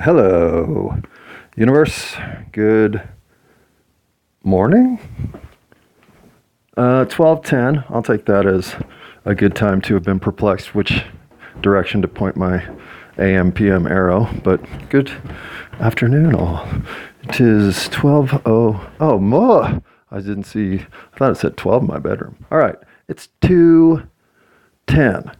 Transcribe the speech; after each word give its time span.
Hello, 0.00 0.96
universe. 1.54 2.16
Good 2.50 3.06
morning. 4.42 4.98
Uh, 6.74 7.04
twelve 7.04 7.44
ten. 7.44 7.84
I'll 7.90 8.02
take 8.02 8.24
that 8.24 8.46
as 8.46 8.74
a 9.26 9.34
good 9.34 9.54
time 9.54 9.82
to 9.82 9.92
have 9.92 10.02
been 10.02 10.18
perplexed 10.18 10.74
which 10.74 11.04
direction 11.60 12.00
to 12.00 12.08
point 12.08 12.36
my 12.36 12.66
AM 13.18 13.52
PM 13.52 13.86
arrow. 13.86 14.30
But 14.42 14.62
good 14.88 15.12
afternoon, 15.78 16.34
all. 16.36 16.66
It 17.24 17.38
is 17.38 17.90
twelve 17.90 18.40
oh 18.46 18.90
oh 18.98 19.18
more. 19.18 19.82
I 20.10 20.20
didn't 20.20 20.44
see. 20.44 20.86
I 21.12 21.18
thought 21.18 21.32
it 21.32 21.36
said 21.36 21.58
twelve 21.58 21.82
in 21.82 21.88
my 21.88 21.98
bedroom. 21.98 22.42
All 22.50 22.56
right, 22.56 22.76
it's 23.08 23.28
two 23.42 24.08
ten. 24.86 25.32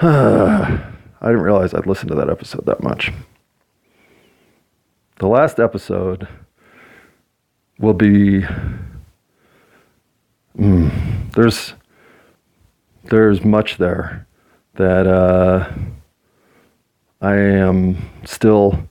I 1.22 1.28
didn't 1.28 1.42
realize 1.42 1.72
I'd 1.72 1.86
listened 1.86 2.10
to 2.10 2.16
that 2.16 2.28
episode 2.28 2.66
that 2.66 2.82
much. 2.82 3.12
The 5.20 5.28
last 5.28 5.60
episode 5.60 6.26
will 7.78 7.94
be. 7.94 8.44
Mm, 10.58 11.32
there's 11.32 11.74
there's 13.04 13.44
much 13.44 13.76
there 13.78 14.26
that 14.74 15.06
uh, 15.06 15.70
I 17.20 17.36
am 17.36 17.96
still 18.24 18.88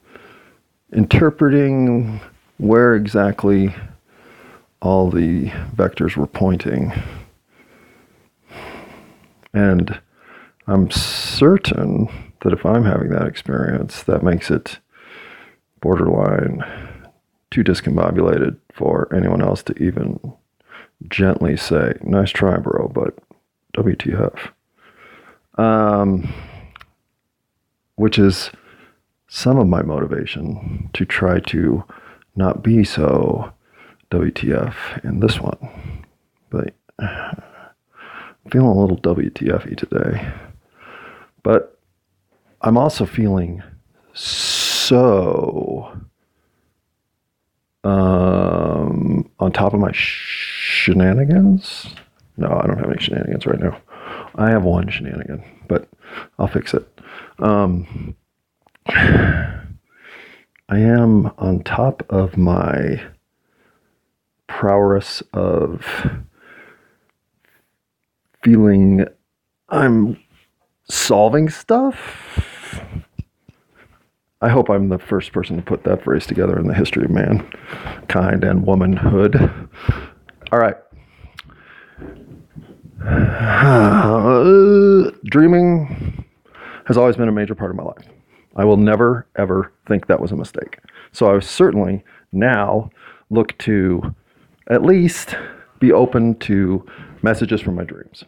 interpreting 0.93 2.21
where 2.57 2.95
exactly 2.95 3.75
all 4.81 5.09
the 5.09 5.47
vectors 5.75 6.15
were 6.15 6.27
pointing. 6.27 6.93
And 9.53 9.99
I'm 10.71 10.89
certain 10.89 12.07
that 12.43 12.53
if 12.53 12.65
I'm 12.65 12.85
having 12.85 13.09
that 13.09 13.27
experience, 13.27 14.03
that 14.03 14.23
makes 14.23 14.49
it 14.49 14.79
borderline 15.81 16.63
too 17.49 17.61
discombobulated 17.61 18.55
for 18.73 19.13
anyone 19.13 19.41
else 19.41 19.61
to 19.63 19.83
even 19.83 20.17
gently 21.09 21.57
say, 21.57 21.95
nice 22.03 22.31
try, 22.31 22.55
bro, 22.55 22.87
but 22.87 23.17
WTF. 23.75 24.51
Um, 25.57 26.33
which 27.95 28.17
is 28.17 28.49
some 29.27 29.57
of 29.57 29.67
my 29.67 29.81
motivation 29.81 30.89
to 30.93 31.03
try 31.03 31.41
to 31.41 31.83
not 32.37 32.63
be 32.63 32.85
so 32.85 33.51
WTF 34.09 35.03
in 35.03 35.19
this 35.19 35.37
one. 35.41 36.05
But 36.49 36.73
I'm 36.99 37.43
feeling 38.49 38.69
a 38.69 38.79
little 38.79 38.97
WTF 38.99 39.75
today. 39.75 40.31
But 41.43 41.79
I'm 42.61 42.77
also 42.77 43.05
feeling 43.05 43.63
so 44.13 45.91
um, 47.83 49.29
on 49.39 49.51
top 49.51 49.73
of 49.73 49.79
my 49.79 49.91
shenanigans. 49.93 51.87
No, 52.37 52.47
I 52.47 52.67
don't 52.67 52.77
have 52.77 52.89
any 52.89 53.01
shenanigans 53.01 53.45
right 53.45 53.59
now. 53.59 53.81
I 54.35 54.49
have 54.49 54.63
one 54.63 54.89
shenanigan, 54.89 55.43
but 55.67 55.87
I'll 56.39 56.47
fix 56.47 56.73
it. 56.73 56.87
Um, 57.39 58.15
I 58.87 59.59
am 60.69 61.31
on 61.37 61.63
top 61.63 62.03
of 62.09 62.37
my 62.37 63.01
prowess 64.47 65.21
of 65.33 65.85
feeling 68.43 69.05
I'm 69.69 70.17
solving 70.91 71.49
stuff. 71.49 71.95
I 74.41 74.49
hope 74.49 74.69
I'm 74.69 74.89
the 74.89 74.99
first 74.99 75.31
person 75.31 75.55
to 75.55 75.61
put 75.61 75.83
that 75.83 76.03
phrase 76.03 76.25
together 76.25 76.59
in 76.59 76.67
the 76.67 76.73
history 76.73 77.05
of 77.05 77.11
mankind 77.11 78.43
and 78.43 78.65
womanhood. 78.65 79.35
All 80.51 80.59
right. 80.59 80.75
Dreaming 85.25 86.25
has 86.85 86.97
always 86.97 87.15
been 87.15 87.29
a 87.29 87.31
major 87.31 87.55
part 87.55 87.71
of 87.71 87.77
my 87.77 87.83
life. 87.83 88.05
I 88.57 88.65
will 88.65 88.77
never, 88.77 89.27
ever 89.37 89.71
think 89.87 90.07
that 90.07 90.19
was 90.19 90.31
a 90.31 90.35
mistake. 90.35 90.79
So 91.13 91.33
I 91.33 91.39
certainly 91.39 92.03
now 92.33 92.89
look 93.29 93.57
to 93.59 94.13
at 94.69 94.83
least 94.83 95.35
be 95.79 95.93
open 95.93 96.35
to 96.39 96.85
messages 97.21 97.61
from 97.61 97.75
my 97.75 97.83
dreams. 97.83 98.25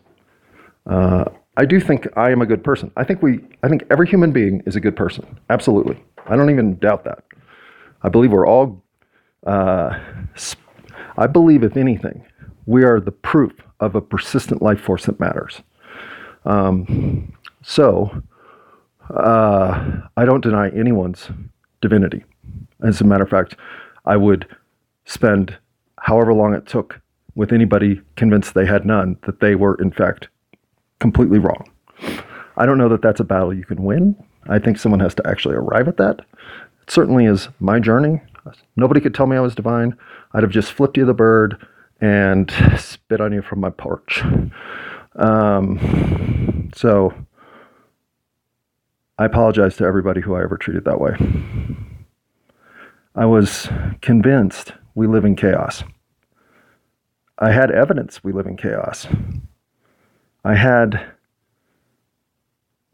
Uh, 0.85 1.25
I 1.55 1.65
do 1.65 1.79
think 1.79 2.07
I 2.17 2.31
am 2.31 2.41
a 2.41 2.45
good 2.45 2.63
person. 2.63 2.91
I 2.97 3.03
think 3.03 3.21
we, 3.21 3.39
I 3.61 3.69
think 3.69 3.83
every 3.91 4.07
human 4.07 4.31
being 4.31 4.63
is 4.65 4.75
a 4.75 4.79
good 4.79 4.95
person. 4.95 5.39
Absolutely. 5.49 6.01
I 6.27 6.35
don't 6.35 6.49
even 6.49 6.77
doubt 6.79 7.03
that. 7.03 7.23
I 8.01 8.09
believe 8.09 8.31
we're 8.31 8.47
all, 8.47 8.81
uh, 9.45 9.99
I 11.17 11.27
believe, 11.27 11.63
if 11.63 11.77
anything, 11.77 12.25
we 12.65 12.83
are 12.83 12.99
the 12.99 13.11
proof 13.11 13.53
of 13.79 13.95
a 13.95 14.01
persistent 14.01 14.61
life 14.61 14.81
force 14.81 15.05
that 15.05 15.19
matters. 15.19 15.61
Um, 16.45 17.33
so, 17.61 18.23
uh, 19.09 20.01
I 20.17 20.25
don't 20.25 20.41
deny 20.41 20.69
anyone's 20.69 21.29
divinity. 21.81 22.23
As 22.83 22.99
a 22.99 23.03
matter 23.03 23.23
of 23.23 23.29
fact, 23.29 23.55
I 24.05 24.17
would 24.17 24.47
spend 25.05 25.57
however 25.99 26.33
long 26.33 26.53
it 26.53 26.65
took 26.65 26.99
with 27.35 27.51
anybody 27.51 28.01
convinced 28.15 28.53
they 28.53 28.65
had 28.65 28.85
none 28.85 29.17
that 29.25 29.39
they 29.39 29.55
were, 29.55 29.75
in 29.75 29.91
fact, 29.91 30.29
completely 31.03 31.37
wrong. 31.37 31.69
I 32.55 32.65
don't 32.65 32.77
know 32.77 32.87
that 32.87 33.01
that's 33.01 33.19
a 33.19 33.25
battle 33.25 33.53
you 33.53 33.65
can 33.65 33.83
win. 33.83 34.15
I 34.47 34.57
think 34.57 34.77
someone 34.77 35.01
has 35.01 35.13
to 35.15 35.27
actually 35.27 35.55
arrive 35.55 35.89
at 35.89 35.97
that. 35.97 36.19
It 36.81 36.89
certainly 36.89 37.25
is 37.25 37.49
my 37.59 37.77
journey. 37.81 38.21
Nobody 38.77 39.01
could 39.01 39.13
tell 39.13 39.27
me 39.27 39.35
I 39.35 39.41
was 39.41 39.53
divine. 39.53 39.97
I'd 40.31 40.43
have 40.43 40.51
just 40.53 40.71
flipped 40.71 40.95
you 40.95 41.03
the 41.05 41.13
bird 41.13 41.57
and 41.99 42.49
spit 42.77 43.19
on 43.19 43.33
you 43.33 43.41
from 43.41 43.59
my 43.59 43.69
porch. 43.69 44.23
Um, 45.17 46.71
so 46.73 47.13
I 49.17 49.25
apologize 49.25 49.75
to 49.77 49.83
everybody 49.83 50.21
who 50.21 50.35
I 50.35 50.43
ever 50.43 50.55
treated 50.55 50.85
that 50.85 51.01
way. 51.01 51.17
I 53.13 53.25
was 53.25 53.67
convinced 54.01 54.71
we 54.95 55.05
live 55.05 55.25
in 55.25 55.35
chaos. 55.35 55.83
I 57.39 57.51
had 57.51 57.71
evidence 57.71 58.23
we 58.23 58.31
live 58.31 58.47
in 58.47 58.55
chaos. 58.55 59.05
I 60.43 60.55
had 60.55 61.13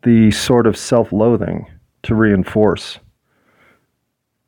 the 0.04 0.32
sort 0.32 0.68
of 0.68 0.78
self 0.78 1.12
loathing 1.12 1.68
to 2.04 2.16
reinforce 2.16 3.00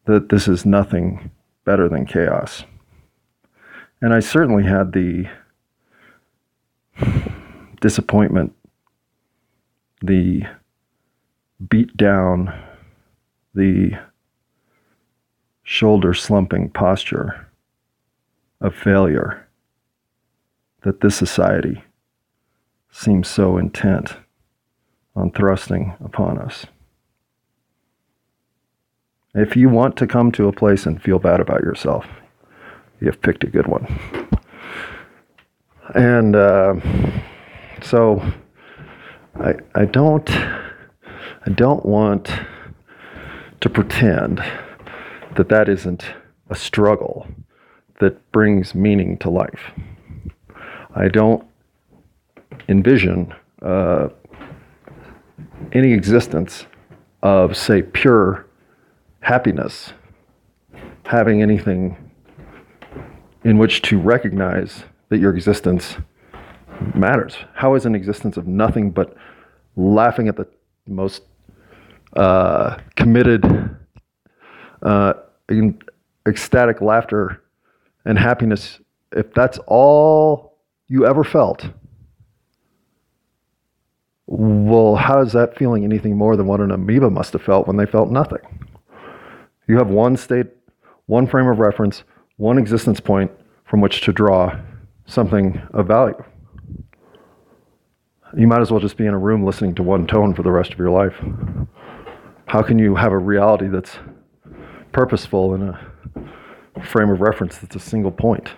that 0.06 0.30
this 0.30 0.48
is 0.48 0.66
nothing 0.66 1.32
better 1.66 1.90
than 1.90 2.06
chaos. 2.06 2.64
And 4.02 4.14
I 4.14 4.20
certainly 4.20 4.64
had 4.64 4.94
the 4.94 5.28
disappointment, 7.82 8.54
the 10.02 10.44
beat 11.70 11.96
down, 11.98 12.54
the 13.54 13.92
shoulder 15.64 16.14
slumping 16.14 16.70
posture 16.70 17.48
of 18.60 18.76
failure 18.76 19.48
that 20.84 21.02
this 21.02 21.16
society 21.16 21.84
seems 22.92 23.28
so 23.28 23.58
intent 23.58 24.18
on 25.16 25.32
thrusting 25.32 25.94
upon 26.04 26.38
us. 26.38 26.66
If 29.34 29.56
you 29.56 29.70
want 29.70 29.96
to 29.98 30.08
come 30.08 30.32
to 30.34 30.48
a 30.48 30.54
place 30.54 30.86
and 30.86 31.02
feel 31.02 31.18
bad 31.18 31.40
about 31.40 31.62
yourself, 31.62 32.06
you've 33.00 33.22
picked 33.22 33.44
a 33.44 33.48
good 33.48 33.68
one. 33.68 33.88
And 35.96 36.36
uh, 36.36 36.76
so 37.82 38.22
I, 39.36 39.56
I 39.76 39.86
don't 39.86 40.30
I 40.30 41.50
don't 41.50 41.86
want 41.86 42.32
to 43.62 43.70
pretend 43.70 44.44
that 45.36 45.50
that 45.50 45.70
isn't 45.70 46.06
a 46.50 46.56
struggle 46.56 47.28
that 48.00 48.32
brings 48.32 48.76
meaning 48.76 49.18
to 49.20 49.30
life. 49.30 49.72
I 50.94 51.08
don't 51.08 51.46
envision 52.68 53.34
uh, 53.62 54.10
any 55.74 55.94
existence 55.94 56.66
of, 57.24 57.56
say, 57.56 57.82
pure 57.82 58.48
happiness 59.22 59.94
having 61.06 61.42
anything 61.42 61.98
in 63.44 63.58
which 63.58 63.82
to 63.82 64.00
recognize 64.00 64.84
that 65.10 65.20
your 65.20 65.34
existence 65.34 65.98
matters. 66.96 67.36
How 67.54 67.76
is 67.76 67.86
an 67.86 67.96
existence 67.96 68.38
of 68.38 68.48
nothing 68.48 68.92
but 68.92 69.16
laughing 69.76 70.28
at 70.28 70.38
the 70.38 70.48
most 70.88 71.24
uh, 72.16 72.78
committed, 72.96 73.44
uh, 74.82 75.14
ecstatic 76.28 76.82
laughter 76.82 77.44
and 78.06 78.18
happiness, 78.18 78.80
if 79.12 79.34
that's 79.34 79.60
all 79.68 80.58
you 80.88 81.06
ever 81.06 81.24
felt, 81.24 81.70
Well, 84.34 84.96
how 84.96 85.20
is 85.20 85.34
that 85.34 85.58
feeling 85.58 85.84
anything 85.84 86.16
more 86.16 86.38
than 86.38 86.48
what 86.48 86.62
an 86.62 86.72
amoeba 86.72 87.10
must 87.10 87.34
have 87.34 87.42
felt 87.42 87.68
when 87.68 87.76
they 87.76 87.86
felt 87.86 88.10
nothing? 88.10 88.40
You 89.68 89.78
have 89.78 89.90
one 89.90 90.16
state, 90.16 90.48
one 91.08 91.28
frame 91.28 91.48
of 91.48 91.60
reference, 91.60 92.06
one 92.38 92.58
existence 92.58 93.02
point 93.02 93.30
from 93.66 93.82
which 93.82 94.00
to 94.04 94.14
draw 94.14 94.58
something 95.06 95.62
of 95.74 95.88
value. 95.88 96.16
You 98.38 98.48
might 98.48 98.62
as 98.62 98.72
well 98.72 98.80
just 98.80 98.96
be 98.96 99.06
in 99.06 99.14
a 99.14 99.20
room 99.20 99.44
listening 99.44 99.76
to 99.76 99.84
one 99.84 100.08
tone 100.08 100.34
for 100.34 100.44
the 100.44 100.52
rest 100.52 100.72
of 100.72 100.80
your 100.80 100.92
life. 100.92 101.16
How 102.46 102.62
can 102.62 102.80
you 102.80 102.96
have 102.96 103.12
a 103.12 103.18
reality 103.18 103.68
that's 103.68 103.98
purposeful 104.94 105.56
in 105.56 105.62
a 105.64 106.86
frame 106.86 107.10
of 107.10 107.20
reference 107.20 107.58
that's 107.58 107.76
a 107.76 107.82
single 107.82 108.12
point? 108.12 108.50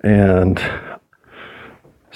And 0.00 0.58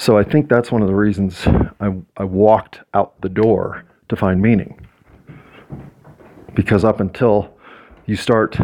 so 0.01 0.17
I 0.17 0.25
think 0.25 0.49
that's 0.49 0.73
one 0.73 0.81
of 0.81 0.89
the 0.89 0.95
reasons 0.95 1.47
I, 1.79 1.95
I 2.17 2.25
walked 2.25 2.81
out 2.95 3.21
the 3.21 3.29
door 3.29 3.85
to 4.09 4.17
find 4.17 4.41
meaning. 4.41 4.81
Because 6.55 6.85
up 6.85 7.01
until 7.01 7.53
you 8.07 8.17
start 8.17 8.59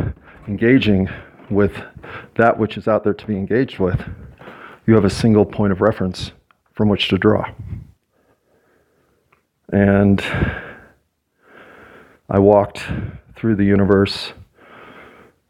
engaging 0.48 1.10
with 1.50 1.76
that 2.36 2.58
which 2.58 2.78
is 2.78 2.88
out 2.88 3.04
there 3.04 3.12
to 3.12 3.26
be 3.26 3.36
engaged 3.36 3.78
with, 3.78 4.00
you 4.86 4.94
have 4.94 5.04
a 5.04 5.10
single 5.10 5.44
point 5.44 5.72
of 5.72 5.82
reference 5.82 6.32
from 6.72 6.88
which 6.88 7.08
to 7.08 7.18
draw. 7.18 7.44
And 9.74 10.24
I 12.30 12.38
walked 12.38 12.80
through 13.34 13.56
the 13.56 13.64
universe 13.64 14.32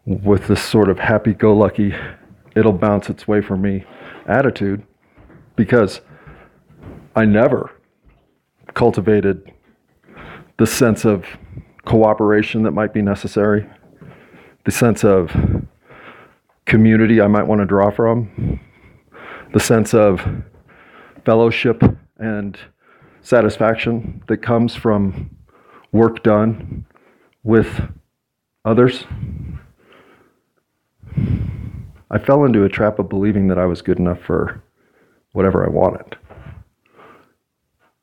with 0.04 0.48
this 0.48 0.64
sort 0.64 0.88
of 0.88 0.98
happy 0.98 1.32
go 1.32 1.56
lucky, 1.56 1.94
it'll 2.56 2.72
bounce 2.72 3.08
its 3.08 3.28
way 3.28 3.40
for 3.40 3.56
me 3.56 3.84
attitude 4.26 4.82
because 5.56 6.00
I 7.14 7.24
never 7.24 7.72
cultivated 8.74 9.52
the 10.58 10.66
sense 10.66 11.04
of 11.04 11.24
cooperation 11.84 12.62
that 12.64 12.72
might 12.72 12.92
be 12.92 13.02
necessary, 13.02 13.66
the 14.64 14.70
sense 14.70 15.04
of 15.04 15.34
community 16.66 17.20
I 17.20 17.26
might 17.26 17.44
want 17.44 17.60
to 17.60 17.66
draw 17.66 17.90
from, 17.90 18.60
the 19.52 19.60
sense 19.60 19.94
of 19.94 20.20
fellowship 21.24 21.82
and 22.18 22.58
satisfaction 23.22 24.22
that 24.28 24.38
comes 24.38 24.74
from 24.74 25.30
work 25.92 26.22
done 26.22 26.84
with 27.42 27.80
others. 28.64 29.04
I 32.10 32.18
fell 32.18 32.44
into 32.44 32.64
a 32.64 32.68
trap 32.68 32.98
of 32.98 33.08
believing 33.08 33.48
that 33.48 33.58
I 33.58 33.66
was 33.66 33.82
good 33.82 33.98
enough 33.98 34.20
for 34.20 34.62
whatever 35.36 35.66
I 35.66 35.68
wanted. 35.68 36.16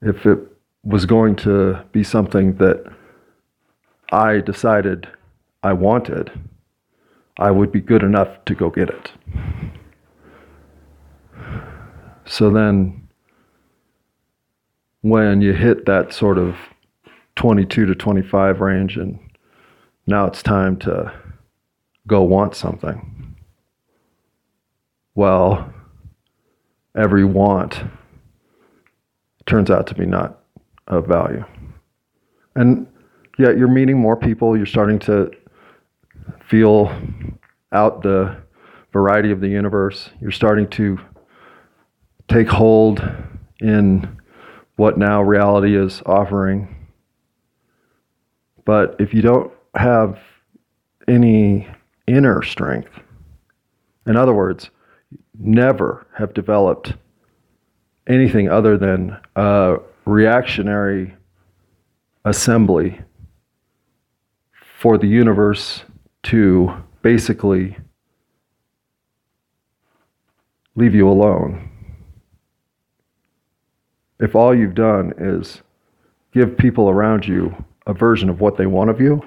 If 0.04 0.28
it 0.28 0.38
was 0.84 1.08
going 1.08 1.36
to 1.38 1.84
be 1.92 2.04
something 2.04 2.58
that 2.58 2.86
I 4.12 4.40
decided 4.40 5.08
I 5.64 5.74
wanted, 5.74 6.30
I 7.40 7.50
would 7.50 7.72
be 7.72 7.82
good 7.82 8.04
enough 8.04 8.30
to 8.46 8.54
go 8.54 8.70
get 8.70 8.90
it. 8.92 9.12
So 12.26 12.52
then, 12.52 13.10
when 15.02 15.42
you 15.42 15.54
hit 15.54 15.88
that 15.88 16.14
sort 16.14 16.38
of 16.38 16.56
22 17.36 17.88
to 17.88 17.96
25 17.96 18.62
range, 18.62 18.96
and 18.96 19.18
now 20.06 20.28
it's 20.28 20.44
time 20.44 20.78
to 20.78 21.12
go 22.06 22.22
want 22.22 22.54
something, 22.54 23.36
well, 25.16 25.74
every 26.96 27.26
want 27.26 27.84
turns 29.46 29.70
out 29.70 29.88
to 29.88 29.96
be 29.96 30.06
not 30.06 30.40
of 30.88 31.08
value. 31.08 31.44
And 32.56 32.88
yet 33.38 33.58
you're 33.58 33.68
meeting 33.68 33.98
more 33.98 34.16
people, 34.16 34.56
you're 34.56 34.66
starting 34.66 35.00
to 35.00 35.32
feel 36.48 36.96
out 37.72 38.04
the 38.04 38.38
variety 38.92 39.32
of 39.32 39.42
the 39.42 39.48
universe, 39.48 40.10
you're 40.22 40.32
starting 40.32 40.70
to 40.70 41.00
take 42.28 42.48
hold 42.48 43.04
in 43.60 44.18
what 44.76 44.98
now 44.98 45.22
reality 45.22 45.76
is 45.76 46.02
offering. 46.06 46.88
But 48.66 48.96
if 49.00 49.14
you 49.14 49.22
don't 49.22 49.52
have 49.76 50.20
any 51.08 51.68
inner 52.08 52.44
strength, 52.44 52.92
in 54.06 54.16
other 54.16 54.34
words, 54.34 54.70
never 55.38 56.06
have 56.18 56.34
developed 56.34 56.94
anything 58.08 58.50
other 58.50 58.78
than 58.78 59.18
a 59.36 59.78
reactionary 60.06 61.16
assembly 62.26 63.00
for 64.80 64.98
the 64.98 65.08
universe 65.08 65.84
to 66.24 66.72
basically 67.02 67.78
leave 70.76 70.96
you 70.96 71.08
alone. 71.08 71.70
If 74.20 74.36
all 74.36 74.56
you've 74.56 74.76
done 74.76 75.14
is 75.18 75.62
give 76.34 76.58
people 76.58 76.90
around 76.90 77.28
you 77.28 77.66
a 77.86 77.94
version 77.94 78.30
of 78.30 78.40
what 78.40 78.58
they 78.58 78.66
want 78.66 78.90
of 78.90 79.00
you 79.00 79.22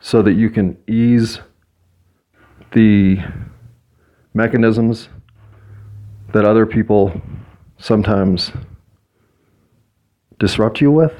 so 0.00 0.20
that 0.22 0.32
you 0.32 0.50
can 0.50 0.76
ease 0.88 1.40
the 2.72 3.18
mechanisms 4.34 5.08
that 6.32 6.44
other 6.44 6.66
people 6.66 7.20
sometimes 7.78 8.52
disrupt 10.38 10.80
you 10.80 10.90
with. 10.90 11.12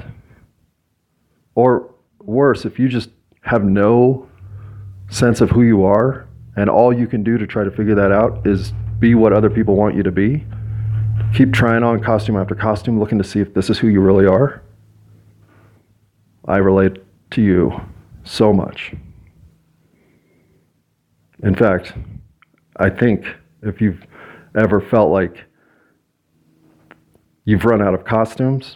Or 1.55 1.93
worse, 2.21 2.65
if 2.65 2.79
you 2.79 2.87
just 2.87 3.09
have 3.41 3.63
no 3.63 4.27
sense 5.09 5.41
of 5.41 5.51
who 5.51 5.61
you 5.63 5.83
are 5.83 6.27
and 6.55 6.69
all 6.69 6.93
you 6.93 7.07
can 7.07 7.23
do 7.23 7.37
to 7.37 7.45
try 7.45 7.63
to 7.63 7.71
figure 7.71 7.95
that 7.95 8.11
out 8.11 8.45
is 8.47 8.73
be 8.99 9.15
what 9.15 9.33
other 9.33 9.49
people 9.49 9.75
want 9.75 9.95
you 9.95 10.03
to 10.03 10.11
be, 10.11 10.45
keep 11.33 11.51
trying 11.51 11.83
on 11.83 12.01
costume 12.01 12.37
after 12.37 12.55
costume, 12.55 12.99
looking 12.99 13.17
to 13.17 13.23
see 13.23 13.39
if 13.39 13.53
this 13.53 13.69
is 13.69 13.77
who 13.77 13.87
you 13.87 14.01
really 14.01 14.25
are. 14.25 14.61
I 16.45 16.57
relate 16.57 16.97
to 17.31 17.41
you 17.41 17.81
so 18.23 18.53
much. 18.53 18.93
In 21.41 21.55
fact, 21.55 21.93
I 22.77 22.89
think 22.89 23.25
if 23.61 23.81
you've 23.81 24.03
ever 24.57 24.81
felt 24.81 25.11
like 25.11 25.43
you've 27.45 27.65
run 27.65 27.81
out 27.81 27.93
of 27.93 28.05
costumes, 28.05 28.75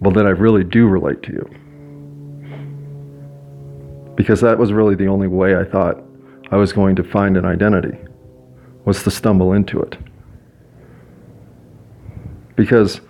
well, 0.00 0.12
then 0.12 0.26
I 0.26 0.30
really 0.30 0.64
do 0.64 0.86
relate 0.86 1.22
to 1.22 1.32
you. 1.32 1.50
Because 4.14 4.40
that 4.40 4.58
was 4.58 4.72
really 4.72 4.94
the 4.94 5.08
only 5.08 5.28
way 5.28 5.56
I 5.56 5.64
thought 5.64 6.02
I 6.50 6.56
was 6.56 6.72
going 6.72 6.96
to 6.96 7.04
find 7.04 7.36
an 7.36 7.44
identity, 7.44 7.96
was 8.84 9.02
to 9.02 9.10
stumble 9.10 9.52
into 9.52 9.80
it. 9.80 9.96
Because 12.54 13.00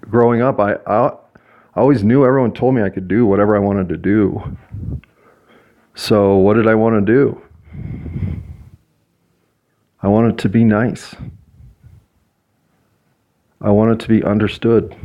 growing 0.00 0.42
up, 0.42 0.60
I, 0.60 0.74
I, 0.86 1.08
I 1.08 1.80
always 1.80 2.02
knew 2.04 2.24
everyone 2.24 2.52
told 2.52 2.74
me 2.74 2.82
I 2.82 2.88
could 2.88 3.08
do 3.08 3.26
whatever 3.26 3.56
I 3.56 3.58
wanted 3.58 3.88
to 3.88 3.96
do. 3.96 4.56
So, 5.96 6.36
what 6.36 6.54
did 6.54 6.66
I 6.66 6.74
want 6.74 7.06
to 7.06 7.12
do? 7.12 7.40
I 10.02 10.08
wanted 10.08 10.38
to 10.38 10.48
be 10.48 10.64
nice. 10.64 11.14
I 13.60 13.70
wanted 13.70 14.00
to 14.00 14.08
be 14.08 14.22
understood. 14.24 14.96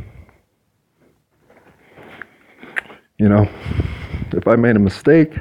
You 3.18 3.28
know, 3.28 3.48
if 4.32 4.48
I 4.48 4.56
made 4.56 4.76
a 4.76 4.80
mistake, 4.80 5.38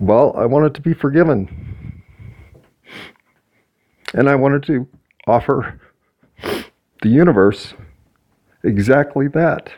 well, 0.00 0.34
I 0.34 0.46
wanted 0.46 0.74
to 0.76 0.80
be 0.80 0.94
forgiven. 0.94 2.02
And 4.14 4.30
I 4.30 4.34
wanted 4.34 4.62
to 4.64 4.88
offer 5.26 5.78
the 7.02 7.08
universe 7.08 7.74
exactly 8.64 9.28
that. 9.28 9.70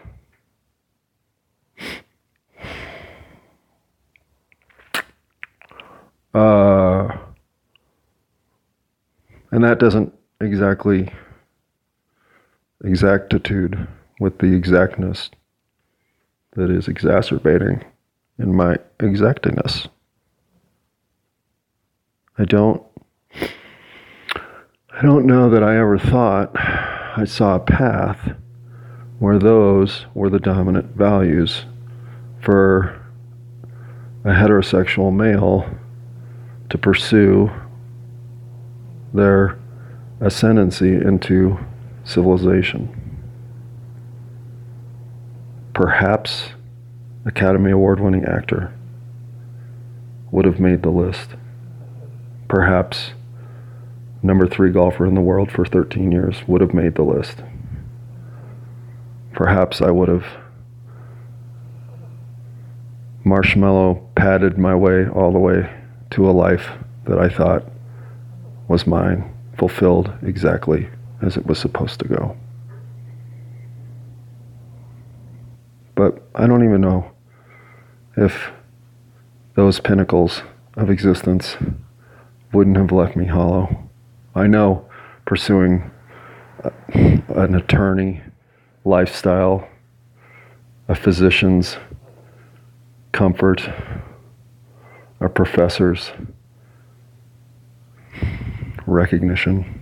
Uh, 6.35 7.17
and 9.51 9.65
that 9.65 9.79
doesn't 9.79 10.15
exactly 10.41 11.12
exactitude 12.85 13.87
with 14.19 14.39
the 14.39 14.55
exactness 14.55 15.31
that 16.57 16.71
is 16.71 16.89
exacerbating 16.89 17.85
in 18.39 18.55
my 18.55 18.77
exactingness. 18.99 19.89
I 22.39 22.45
don't 22.45 22.83
I 24.95 25.03
don't 25.03 25.27
know 25.27 25.51
that 25.51 25.62
I 25.62 25.79
ever 25.79 25.99
thought 25.99 26.53
I 26.55 27.25
saw 27.27 27.57
a 27.57 27.61
path 27.61 28.37
where 29.19 29.39
those 29.39 30.07
were 30.15 30.31
the 30.31 30.41
dominant 30.41 30.97
values 30.97 31.67
for 32.41 33.01
a 34.25 34.29
heterosexual 34.31 35.15
male 35.15 35.67
to 36.73 36.79
pursue 36.79 37.50
their 39.12 39.59
ascendancy 40.23 40.95
into 40.95 41.59
civilization. 42.02 42.88
Perhaps 45.75 46.52
Academy 47.26 47.73
Award 47.73 48.00
winning 48.00 48.25
actor 48.25 48.73
would 50.31 50.47
have 50.47 50.59
made 50.59 50.83
the 50.83 50.88
list. 50.88 51.33
Perhaps 52.49 53.11
number 54.23 54.47
three 54.47 54.73
golfer 54.73 55.05
in 55.05 55.14
the 55.14 55.21
world 55.21 55.52
for 55.52 55.67
13 55.67 56.11
years 56.11 56.49
would 56.49 56.62
have 56.62 56.73
made 56.73 56.95
the 56.95 57.02
list. 57.02 57.43
Perhaps 59.35 59.83
I 59.83 59.91
would 59.91 60.09
have 60.09 60.25
marshmallow 63.25 64.09
padded 64.14 64.57
my 64.57 64.75
way 64.75 65.07
all 65.07 65.33
the 65.33 65.38
way 65.38 65.82
to 66.12 66.28
a 66.28 66.33
life 66.33 66.69
that 67.04 67.19
I 67.19 67.28
thought 67.28 67.64
was 68.69 68.87
mine, 68.87 69.35
fulfilled 69.59 70.12
exactly 70.23 70.88
as 71.21 71.37
it 71.37 71.47
was 71.47 71.59
supposed 71.59 72.00
to 72.00 72.09
go. 72.09 72.37
But 75.95 76.23
I 76.35 76.47
don't 76.47 76.64
even 76.64 76.81
know 76.81 77.11
if 78.16 78.50
those 79.54 79.81
pinnacles 79.81 80.42
of 80.76 80.90
existence 80.90 81.57
wouldn't 82.52 82.76
have 82.76 82.92
left 82.92 83.16
me 83.16 83.26
hollow. 83.26 83.88
I 84.35 84.47
know 84.47 84.87
pursuing 85.26 85.90
an 86.95 87.54
attorney 87.54 88.21
lifestyle, 88.85 89.69
a 90.88 90.95
physician's 90.95 91.76
comfort, 93.12 93.69
a 95.23 95.29
professor's 95.29 96.11
recognition, 98.87 99.81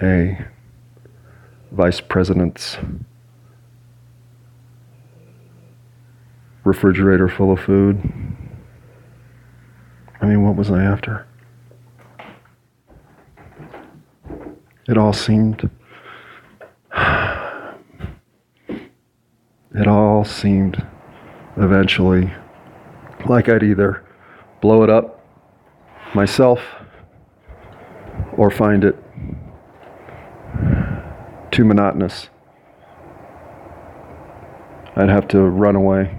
a 0.00 0.46
vice 1.70 2.00
president's 2.00 2.78
refrigerator 6.64 7.28
full 7.28 7.52
of 7.52 7.60
food. 7.60 8.00
I 10.20 10.26
mean, 10.26 10.42
what 10.44 10.56
was 10.56 10.70
I 10.70 10.82
after? 10.82 11.26
It 14.88 14.96
all 14.96 15.12
seemed. 15.12 15.70
It 19.74 19.86
all 19.86 20.24
seemed 20.24 20.84
eventually 21.56 22.32
like 23.26 23.48
I'd 23.48 23.62
either 23.62 24.04
blow 24.60 24.82
it 24.82 24.90
up 24.90 25.24
myself 26.14 26.60
or 28.36 28.50
find 28.50 28.84
it 28.84 28.96
too 31.50 31.64
monotonous. 31.64 32.28
I'd 34.96 35.08
have 35.08 35.28
to 35.28 35.40
run 35.40 35.76
away. 35.76 36.16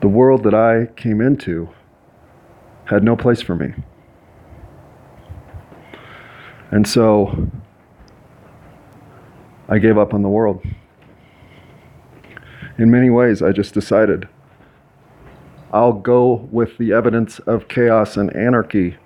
The 0.00 0.08
world 0.08 0.44
that 0.44 0.54
I 0.54 0.86
came 0.96 1.20
into 1.20 1.68
had 2.86 3.04
no 3.04 3.16
place 3.16 3.42
for 3.42 3.54
me. 3.54 3.74
And 6.70 6.86
so 6.88 7.50
I 9.70 9.78
gave 9.78 9.96
up 9.96 10.12
on 10.12 10.22
the 10.22 10.28
world. 10.28 10.62
In 12.76 12.90
many 12.90 13.08
ways, 13.08 13.40
I 13.40 13.52
just 13.52 13.72
decided 13.72 14.28
I'll 15.72 15.92
go 15.92 16.48
with 16.50 16.76
the 16.78 16.92
evidence 16.92 17.38
of 17.40 17.68
chaos 17.68 18.16
and 18.16 18.34
anarchy 18.34 18.96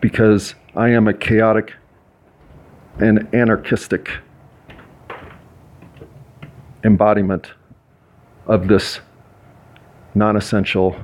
because 0.00 0.54
I 0.76 0.90
am 0.90 1.08
a 1.08 1.12
chaotic 1.12 1.74
and 2.98 3.28
anarchistic 3.34 4.18
embodiment 6.84 7.50
of 8.46 8.68
this 8.68 9.00
non 10.14 10.36
essential 10.36 10.96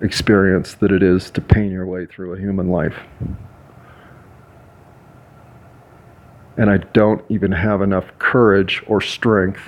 experience 0.00 0.74
that 0.74 0.92
it 0.92 1.02
is 1.02 1.28
to 1.32 1.40
pain 1.40 1.72
your 1.72 1.86
way 1.86 2.06
through 2.06 2.34
a 2.34 2.38
human 2.38 2.70
life. 2.70 3.00
And 6.58 6.68
I 6.68 6.78
don't 6.78 7.24
even 7.30 7.52
have 7.52 7.80
enough 7.80 8.06
courage 8.18 8.82
or 8.86 9.00
strength 9.00 9.60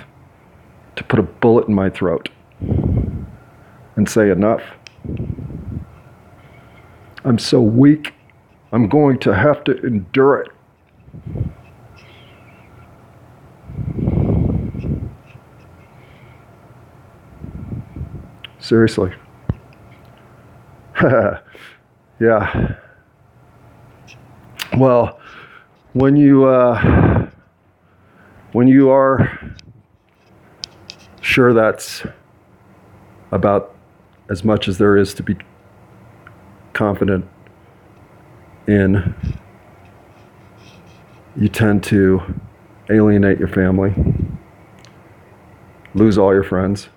to 0.97 1.03
put 1.03 1.19
a 1.19 1.23
bullet 1.23 1.67
in 1.67 1.73
my 1.73 1.89
throat 1.89 2.29
and 2.59 4.07
say, 4.07 4.29
Enough. 4.29 4.61
I'm 7.23 7.39
so 7.39 7.61
weak, 7.61 8.13
I'm 8.71 8.89
going 8.89 9.19
to 9.19 9.33
have 9.33 9.63
to 9.65 9.79
endure 9.85 10.39
it. 10.39 10.49
Seriously. 18.59 19.13
yeah. 22.19 22.75
Well, 24.77 25.20
when 25.93 26.15
you 26.15 26.45
uh, 26.45 27.29
when 28.53 28.67
you 28.67 28.89
are 28.89 29.39
sure 31.21 31.53
that's 31.53 32.03
about 33.31 33.75
as 34.29 34.43
much 34.43 34.67
as 34.67 34.77
there 34.77 34.95
is 34.95 35.13
to 35.13 35.23
be 35.23 35.35
confident 36.73 37.27
in, 38.67 39.13
you 41.35 41.49
tend 41.49 41.83
to 41.83 42.21
alienate 42.89 43.39
your 43.39 43.47
family, 43.47 43.93
lose 45.93 46.17
all 46.17 46.33
your 46.33 46.43
friends. 46.43 46.87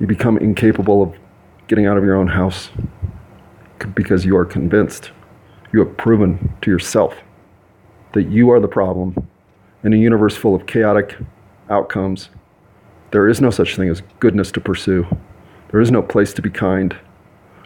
You 0.00 0.06
become 0.06 0.38
incapable 0.38 1.02
of 1.02 1.14
getting 1.66 1.86
out 1.86 1.96
of 1.98 2.04
your 2.04 2.16
own 2.16 2.28
house 2.28 2.70
because 3.94 4.24
you 4.24 4.36
are 4.36 4.44
convinced, 4.44 5.10
you 5.72 5.80
have 5.80 5.96
proven 5.96 6.54
to 6.62 6.70
yourself 6.70 7.14
that 8.12 8.24
you 8.24 8.50
are 8.50 8.60
the 8.60 8.68
problem 8.68 9.28
in 9.84 9.92
a 9.92 9.96
universe 9.96 10.36
full 10.36 10.54
of 10.54 10.66
chaotic 10.66 11.16
outcomes. 11.70 12.30
There 13.10 13.28
is 13.28 13.40
no 13.40 13.50
such 13.50 13.76
thing 13.76 13.88
as 13.88 14.02
goodness 14.20 14.50
to 14.52 14.60
pursue. 14.60 15.06
There 15.70 15.80
is 15.80 15.90
no 15.90 16.02
place 16.02 16.32
to 16.34 16.42
be 16.42 16.50
kind. 16.50 16.96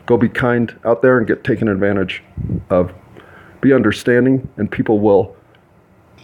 Go 0.06 0.16
be 0.16 0.28
kind 0.28 0.76
out 0.84 1.02
there 1.02 1.18
and 1.18 1.26
get 1.26 1.44
taken 1.44 1.68
advantage 1.68 2.22
of. 2.70 2.92
Be 3.60 3.72
understanding, 3.72 4.48
and 4.56 4.68
people 4.68 4.98
will 4.98 5.36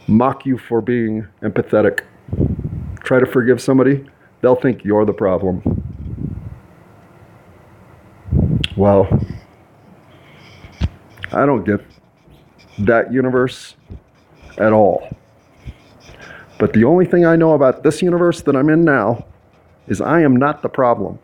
mock 0.09 0.45
you 0.45 0.59
for 0.59 0.81
being 0.81 1.27
empathetic. 1.43 2.01
Try 3.05 3.21
to 3.21 3.27
forgive 3.27 3.61
somebody, 3.61 4.05
they'll 4.41 4.57
think 4.57 4.85
you're 4.85 5.05
the 5.05 5.13
problem. 5.13 5.63
Well, 8.77 9.09
I 11.33 11.45
don't 11.47 11.65
get 11.65 11.81
that 12.79 13.13
universe 13.13 13.75
at 14.57 14.73
all. 14.73 15.09
But 16.59 16.73
the 16.73 16.85
only 16.85 17.07
thing 17.07 17.25
I 17.25 17.37
know 17.37 17.53
about 17.53 17.83
this 17.83 18.03
universe 18.03 18.43
that 18.43 18.57
I'm 18.57 18.69
in 18.69 18.85
now 18.85 19.27
is 19.87 20.01
I 20.01 20.21
am 20.23 20.37
not 20.37 20.63
the 20.63 20.69
problem. 20.69 21.19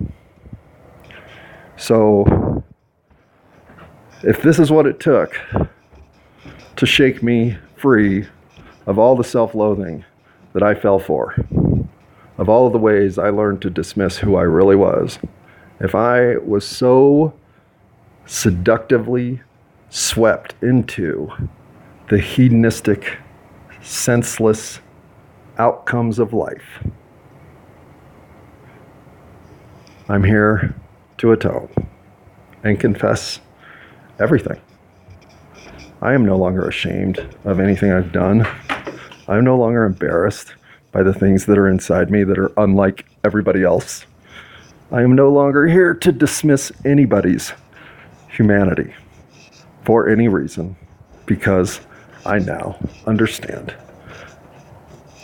So, 1.77 2.63
if 4.23 4.43
this 4.43 4.59
is 4.59 4.71
what 4.71 4.87
it 4.87 5.01
took 5.01 5.39
to 6.77 6.87
shake 6.87 7.23
me 7.23 7.59
free 7.77 8.27
of 8.87 8.99
all 8.99 9.17
the 9.17 9.25
self 9.25 9.55
loathing 9.55 10.05
that 10.53 10.63
I 10.63 10.75
fell 10.75 10.99
for, 10.99 11.35
of 12.39 12.49
all 12.49 12.67
of 12.67 12.73
the 12.73 12.79
ways 12.79 13.19
I 13.19 13.31
learned 13.31 13.61
to 13.63 13.71
dismiss 13.71 14.19
who 14.19 14.37
I 14.37 14.43
really 14.43 14.77
was, 14.77 15.19
if 15.81 15.95
I 15.95 16.37
was 16.37 16.67
so 16.67 17.35
seductively 18.27 19.41
swept 19.95 20.57
into 20.61 21.31
the 22.09 22.19
hedonistic, 22.19 23.17
senseless 23.81 24.81
outcomes 25.57 26.19
of 26.19 26.33
life. 26.33 26.83
I'm 30.09 30.25
here 30.25 30.75
to 31.19 31.31
atone 31.31 31.69
and 32.65 32.81
confess 32.81 33.39
everything. 34.19 34.61
I 36.03 36.13
am 36.13 36.27
no 36.27 36.37
longer 36.37 36.67
ashamed 36.67 37.25
of 37.45 37.61
anything 37.61 37.93
I've 37.93 38.11
done. 38.11 38.49
I'm 39.29 39.45
no 39.45 39.57
longer 39.57 39.85
embarrassed 39.85 40.57
by 40.91 41.05
the 41.05 41.15
things 41.15 41.47
that 41.47 41.57
are 41.57 41.69
inside 41.69 42.11
me 42.11 42.25
that 42.25 42.39
are 42.39 42.53
unlike 42.57 43.07
everybody 43.23 43.63
else. 43.63 44.07
I 44.91 45.03
am 45.03 45.15
no 45.15 45.31
longer 45.31 45.69
here 45.69 45.95
to 45.95 46.11
dismiss 46.11 46.73
anybody's 46.85 47.53
humanity 48.27 48.93
for 49.85 50.09
any 50.09 50.29
reason 50.29 50.77
because 51.27 51.81
I 52.27 52.39
now 52.39 52.79
understand 53.07 53.75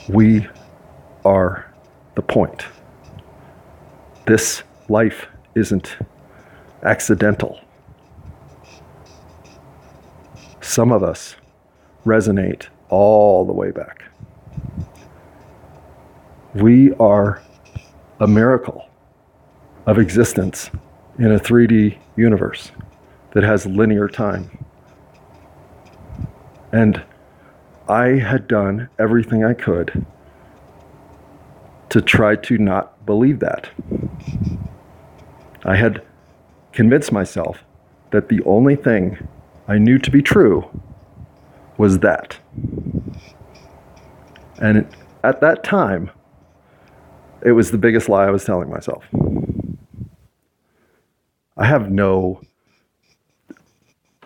we 0.08 0.46
are 1.24 1.72
the 2.14 2.22
point. 2.22 2.64
This 4.26 4.62
life 4.88 5.26
isn't 5.54 5.96
accidental. 6.82 7.60
Some 10.60 10.92
of 10.92 11.02
us 11.02 11.36
resonate 12.04 12.66
all 12.88 13.44
the 13.44 13.52
way 13.52 13.70
back. 13.70 14.04
We 16.54 16.92
are 16.94 17.42
a 18.18 18.26
miracle 18.26 18.88
of 19.86 19.98
existence 19.98 20.70
in 21.18 21.32
a 21.32 21.38
3D 21.38 21.98
universe 22.16 22.72
that 23.32 23.44
has 23.44 23.66
linear 23.66 24.08
time. 24.08 24.64
And 26.72 27.02
I 27.88 28.18
had 28.18 28.46
done 28.46 28.88
everything 28.98 29.44
I 29.44 29.54
could 29.54 30.06
to 31.90 32.00
try 32.00 32.36
to 32.36 32.58
not 32.58 33.04
believe 33.04 33.40
that. 33.40 33.68
I 35.64 35.76
had 35.76 36.02
convinced 36.72 37.12
myself 37.12 37.64
that 38.12 38.28
the 38.28 38.42
only 38.44 38.76
thing 38.76 39.26
I 39.68 39.78
knew 39.78 39.98
to 39.98 40.10
be 40.10 40.22
true 40.22 40.68
was 41.78 41.98
that. 42.00 42.38
And 44.60 44.86
at 45.24 45.40
that 45.40 45.64
time, 45.64 46.10
it 47.42 47.52
was 47.52 47.70
the 47.70 47.78
biggest 47.78 48.08
lie 48.08 48.26
I 48.26 48.30
was 48.30 48.44
telling 48.44 48.68
myself. 48.68 49.04
I 51.56 51.66
have 51.66 51.90
no 51.90 52.40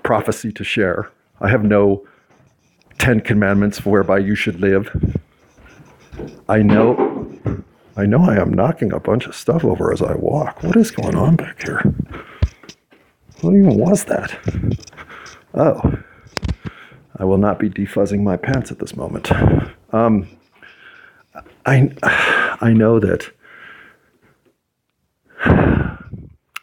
prophecy 0.05 0.53
to 0.53 0.63
share. 0.63 1.11
I 1.41 1.49
have 1.49 1.65
no 1.65 2.07
Ten 2.99 3.21
Commandments 3.21 3.85
whereby 3.85 4.19
you 4.19 4.37
should 4.37 4.61
live. 4.61 4.89
I 6.49 6.63
know, 6.63 7.29
I 7.97 8.07
know 8.07 8.23
I 8.23 8.37
am 8.37 8.55
knocking 8.55 8.93
a 8.93 9.01
bunch 9.01 9.27
of 9.27 9.35
stuff 9.35 9.65
over 9.65 9.93
as 9.93 10.01
I 10.01 10.15
walk. 10.15 10.63
What 10.63 10.77
is 10.77 10.93
going 10.93 11.17
on 11.17 11.35
back 11.35 11.65
here? 11.65 11.83
What 13.41 13.55
even 13.55 13.77
was 13.77 14.05
that? 14.05 14.39
Oh, 15.55 15.99
I 17.17 17.25
will 17.25 17.39
not 17.39 17.59
be 17.59 17.69
defuzzing 17.69 18.23
my 18.23 18.37
pants 18.37 18.71
at 18.71 18.79
this 18.79 18.97
moment. 18.97 19.31
Um, 19.93 20.29
I, 21.67 21.91
I 22.61 22.73
know 22.73 23.01
that. 23.01 23.31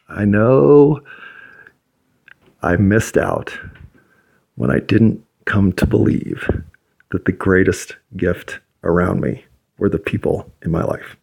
I 0.09 0.25
know 0.25 1.01
I 2.63 2.75
missed 2.75 3.17
out 3.17 3.57
when 4.55 4.69
I 4.69 4.79
didn't 4.79 5.23
come 5.45 5.73
to 5.73 5.85
believe 5.85 6.47
that 7.11 7.25
the 7.25 7.31
greatest 7.31 7.95
gift 8.15 8.59
around 8.83 9.21
me 9.21 9.43
were 9.77 9.89
the 9.89 9.99
people 9.99 10.51
in 10.63 10.71
my 10.71 10.83
life. 10.83 11.17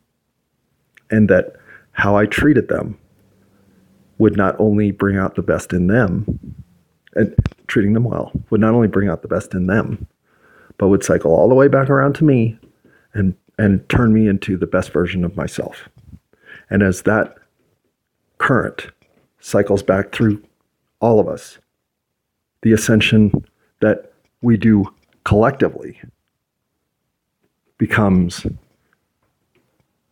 And 1.10 1.28
that 1.30 1.54
how 1.92 2.16
I 2.16 2.26
treated 2.26 2.68
them 2.68 2.98
would 4.18 4.36
not 4.36 4.56
only 4.58 4.90
bring 4.90 5.16
out 5.16 5.36
the 5.36 5.42
best 5.42 5.72
in 5.72 5.86
them, 5.86 6.56
and 7.14 7.34
treating 7.68 7.92
them 7.92 8.04
well 8.04 8.32
would 8.50 8.60
not 8.60 8.74
only 8.74 8.88
bring 8.88 9.08
out 9.08 9.22
the 9.22 9.28
best 9.28 9.54
in 9.54 9.66
them, 9.66 10.06
but 10.76 10.88
would 10.88 11.04
cycle 11.04 11.32
all 11.32 11.48
the 11.48 11.54
way 11.54 11.68
back 11.68 11.88
around 11.88 12.14
to 12.16 12.24
me 12.24 12.58
and, 13.14 13.34
and 13.58 13.88
turn 13.88 14.12
me 14.12 14.28
into 14.28 14.56
the 14.56 14.66
best 14.66 14.92
version 14.92 15.24
of 15.24 15.36
myself. 15.36 15.88
And 16.70 16.82
as 16.82 17.02
that 17.02 17.36
current 18.38 18.90
cycles 19.40 19.82
back 19.82 20.12
through 20.12 20.42
all 21.00 21.20
of 21.20 21.28
us, 21.28 21.58
the 22.62 22.72
ascension 22.72 23.32
that 23.80 24.12
we 24.42 24.56
do 24.56 24.84
collectively 25.24 26.00
becomes 27.76 28.46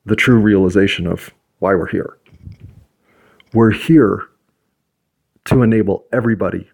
the 0.05 0.17
true 0.17 0.39
realization 0.39 1.07
of 1.07 1.33
why 1.59 1.75
we're 1.75 1.89
here. 1.89 2.17
We're 3.53 3.73
here 3.73 4.29
to 5.47 5.63
enable 5.63 6.05
everybody 6.13 6.71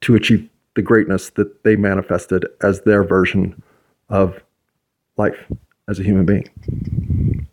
to 0.00 0.14
achieve 0.14 0.48
the 0.74 0.82
greatness 0.82 1.30
that 1.30 1.64
they 1.64 1.76
manifested 1.76 2.46
as 2.62 2.82
their 2.82 3.04
version 3.04 3.62
of 4.08 4.42
life 5.16 5.38
as 5.88 5.98
a 5.98 6.02
human 6.02 6.24
being. 6.24 7.46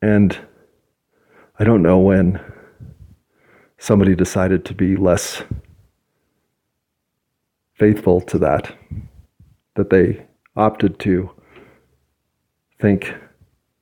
And 0.00 0.38
I 1.56 1.62
don't 1.62 1.82
know 1.82 1.98
when 1.98 2.40
somebody 3.78 4.16
decided 4.16 4.64
to 4.64 4.74
be 4.74 4.96
less 4.96 5.44
faithful 7.74 8.20
to 8.22 8.38
that, 8.38 8.76
that 9.76 9.90
they 9.90 10.26
opted 10.56 10.98
to 10.98 11.30
think 12.80 13.14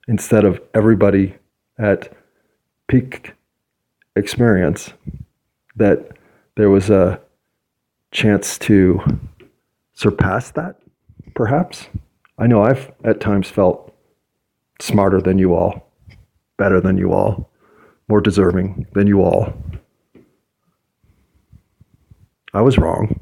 instead 0.07 0.45
of 0.45 0.61
everybody 0.75 1.35
at 1.79 2.15
peak 2.89 3.33
experience, 4.17 4.93
that 5.77 6.11
there 6.57 6.69
was 6.69 6.91
a 6.91 7.19
chance 8.11 8.59
to 8.59 9.01
surpass 9.95 10.51
that, 10.51 10.77
perhaps. 11.35 11.89
I 12.37 12.47
know 12.47 12.63
I've 12.63 12.93
at 13.03 13.21
times 13.21 13.49
felt 13.49 13.95
smarter 14.79 15.23
than 15.23 15.39
you 15.39 15.55
all, 15.55 15.91
better 16.59 16.79
than 16.79 16.99
you 16.99 17.15
all, 17.15 17.49
more 18.13 18.21
deserving 18.21 18.87
than 18.93 19.07
you 19.07 19.23
all. 19.23 19.55
I 22.53 22.61
was 22.61 22.77
wrong. 22.77 23.19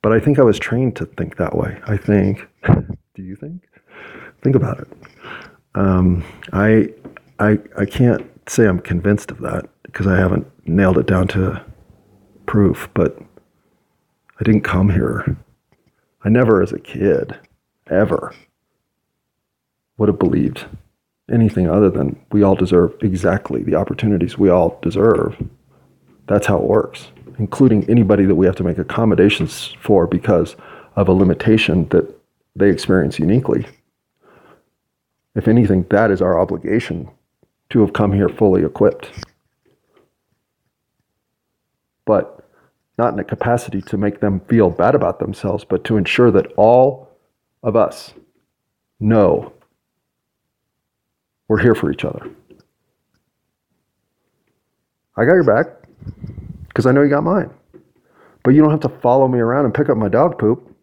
But 0.00 0.12
I 0.12 0.18
think 0.18 0.38
I 0.38 0.44
was 0.44 0.58
trained 0.58 0.96
to 0.96 1.04
think 1.04 1.36
that 1.36 1.54
way. 1.54 1.78
I 1.86 1.98
think. 1.98 2.48
Do 3.14 3.22
you 3.22 3.36
think? 3.36 3.68
Think 4.42 4.56
about 4.56 4.78
it. 4.80 4.88
Um, 5.74 6.24
I, 6.54 6.88
I, 7.38 7.58
I 7.76 7.84
can't 7.84 8.24
say 8.48 8.66
I'm 8.66 8.80
convinced 8.80 9.30
of 9.30 9.40
that 9.40 9.68
because 9.82 10.06
I 10.06 10.16
haven't 10.16 10.46
nailed 10.66 10.96
it 10.96 11.06
down 11.06 11.28
to 11.28 11.62
proof. 12.46 12.88
But 12.94 13.18
I 14.40 14.42
didn't 14.42 14.62
come 14.62 14.88
here. 14.88 15.36
I 16.22 16.30
never, 16.30 16.62
as 16.62 16.72
a 16.72 16.78
kid, 16.78 17.38
ever 17.90 18.34
would 19.98 20.08
have 20.08 20.18
believed 20.18 20.64
anything 21.32 21.68
other 21.68 21.90
than 21.90 22.18
we 22.32 22.42
all 22.42 22.54
deserve 22.54 22.94
exactly 23.00 23.62
the 23.62 23.74
opportunities 23.74 24.36
we 24.36 24.50
all 24.50 24.78
deserve. 24.82 25.36
That's 26.26 26.46
how 26.46 26.58
it 26.58 26.64
works, 26.64 27.08
including 27.38 27.88
anybody 27.88 28.24
that 28.26 28.34
we 28.34 28.46
have 28.46 28.56
to 28.56 28.64
make 28.64 28.78
accommodations 28.78 29.74
for 29.80 30.06
because 30.06 30.56
of 30.96 31.08
a 31.08 31.12
limitation 31.12 31.88
that 31.88 32.14
they 32.56 32.70
experience 32.70 33.18
uniquely. 33.18 33.66
If 35.34 35.48
anything, 35.48 35.84
that 35.90 36.10
is 36.10 36.22
our 36.22 36.38
obligation 36.38 37.10
to 37.70 37.80
have 37.80 37.92
come 37.92 38.12
here 38.12 38.28
fully 38.28 38.64
equipped. 38.64 39.10
But 42.04 42.48
not 42.96 43.14
in 43.14 43.18
a 43.18 43.24
capacity 43.24 43.82
to 43.82 43.96
make 43.96 44.20
them 44.20 44.40
feel 44.40 44.70
bad 44.70 44.94
about 44.94 45.18
themselves, 45.18 45.64
but 45.64 45.82
to 45.84 45.96
ensure 45.96 46.30
that 46.30 46.52
all 46.56 47.08
of 47.62 47.74
us 47.74 48.14
know 49.00 49.52
we're 51.48 51.60
here 51.60 51.74
for 51.74 51.90
each 51.90 52.04
other. 52.04 52.30
I 55.16 55.24
got 55.24 55.34
your 55.34 55.44
back 55.44 55.66
because 56.68 56.86
I 56.86 56.92
know 56.92 57.02
you 57.02 57.10
got 57.10 57.22
mine. 57.22 57.50
But 58.42 58.50
you 58.50 58.60
don't 58.60 58.70
have 58.70 58.80
to 58.80 59.00
follow 59.00 59.26
me 59.26 59.38
around 59.38 59.64
and 59.64 59.74
pick 59.74 59.88
up 59.88 59.96
my 59.96 60.08
dog 60.08 60.38
poop. 60.38 60.74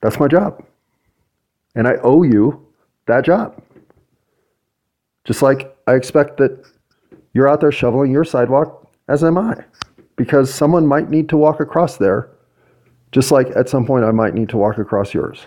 That's 0.00 0.18
my 0.18 0.28
job. 0.28 0.64
And 1.74 1.86
I 1.86 1.94
owe 2.02 2.22
you 2.22 2.66
that 3.06 3.24
job. 3.24 3.62
Just 5.24 5.42
like 5.42 5.76
I 5.86 5.94
expect 5.94 6.38
that 6.38 6.64
you're 7.32 7.48
out 7.48 7.60
there 7.60 7.70
shoveling 7.70 8.10
your 8.10 8.24
sidewalk, 8.24 8.90
as 9.08 9.22
am 9.22 9.38
I. 9.38 9.64
Because 10.16 10.52
someone 10.52 10.86
might 10.86 11.10
need 11.10 11.28
to 11.28 11.36
walk 11.36 11.60
across 11.60 11.96
there, 11.96 12.30
just 13.12 13.30
like 13.30 13.48
at 13.54 13.68
some 13.68 13.86
point 13.86 14.04
I 14.04 14.10
might 14.10 14.34
need 14.34 14.48
to 14.48 14.56
walk 14.56 14.78
across 14.78 15.14
yours. 15.14 15.46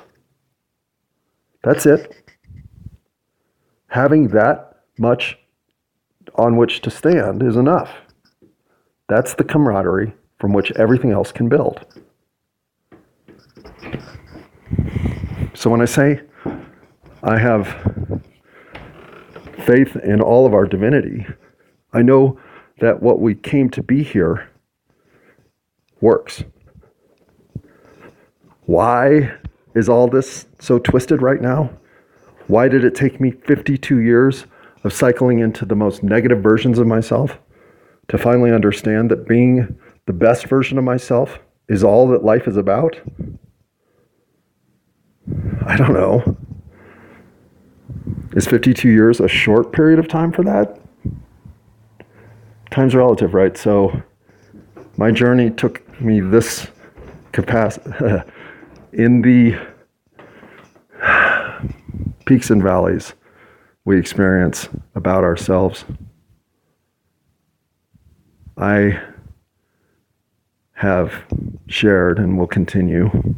That's 1.63 1.85
it. 1.85 2.30
Having 3.91 4.29
that 4.29 4.77
much 4.97 5.37
on 6.35 6.55
which 6.55 6.79
to 6.81 6.89
stand 6.89 7.43
is 7.43 7.57
enough. 7.57 7.91
That's 9.09 9.33
the 9.33 9.43
camaraderie 9.43 10.13
from 10.39 10.53
which 10.53 10.71
everything 10.77 11.11
else 11.11 11.33
can 11.33 11.49
build. 11.49 11.85
So 15.53 15.69
when 15.69 15.81
I 15.81 15.85
say 15.85 16.21
I 17.21 17.37
have 17.37 17.67
faith 19.65 19.97
in 19.97 20.21
all 20.21 20.45
of 20.45 20.53
our 20.53 20.65
divinity, 20.65 21.27
I 21.91 22.01
know 22.01 22.39
that 22.79 23.03
what 23.03 23.19
we 23.19 23.35
came 23.35 23.69
to 23.71 23.83
be 23.83 24.03
here 24.03 24.49
works. 25.99 26.45
Why 28.61 29.33
is 29.75 29.89
all 29.89 30.07
this 30.07 30.45
so 30.59 30.79
twisted 30.79 31.21
right 31.21 31.41
now? 31.41 31.71
Why 32.47 32.67
did 32.67 32.83
it 32.83 32.95
take 32.95 33.19
me 33.19 33.31
52 33.31 33.99
years 33.99 34.45
of 34.83 34.93
cycling 34.93 35.39
into 35.39 35.65
the 35.65 35.75
most 35.75 36.03
negative 36.03 36.41
versions 36.41 36.79
of 36.79 36.87
myself 36.87 37.37
to 38.07 38.17
finally 38.17 38.51
understand 38.51 39.11
that 39.11 39.27
being 39.27 39.77
the 40.05 40.13
best 40.13 40.47
version 40.47 40.77
of 40.77 40.83
myself 40.83 41.39
is 41.67 41.83
all 41.83 42.07
that 42.09 42.23
life 42.23 42.47
is 42.47 42.57
about? 42.57 42.99
I 45.65 45.77
don't 45.77 45.93
know. 45.93 46.37
Is 48.33 48.47
52 48.47 48.89
years 48.89 49.19
a 49.19 49.27
short 49.27 49.71
period 49.71 49.99
of 49.99 50.07
time 50.07 50.31
for 50.31 50.43
that? 50.43 50.79
Time's 52.71 52.95
relative, 52.95 53.33
right? 53.33 53.55
So 53.57 54.01
my 54.97 55.11
journey 55.11 55.49
took 55.51 55.81
me 56.01 56.21
this 56.21 56.67
capacity 57.31 57.91
in 58.93 59.21
the 59.21 59.57
peaks 62.31 62.49
and 62.49 62.63
valleys 62.63 63.13
we 63.83 63.99
experience 63.99 64.69
about 64.95 65.21
ourselves. 65.21 65.83
I 68.55 69.01
have 70.71 71.25
shared 71.67 72.19
and 72.19 72.37
will 72.37 72.47
continue 72.47 73.35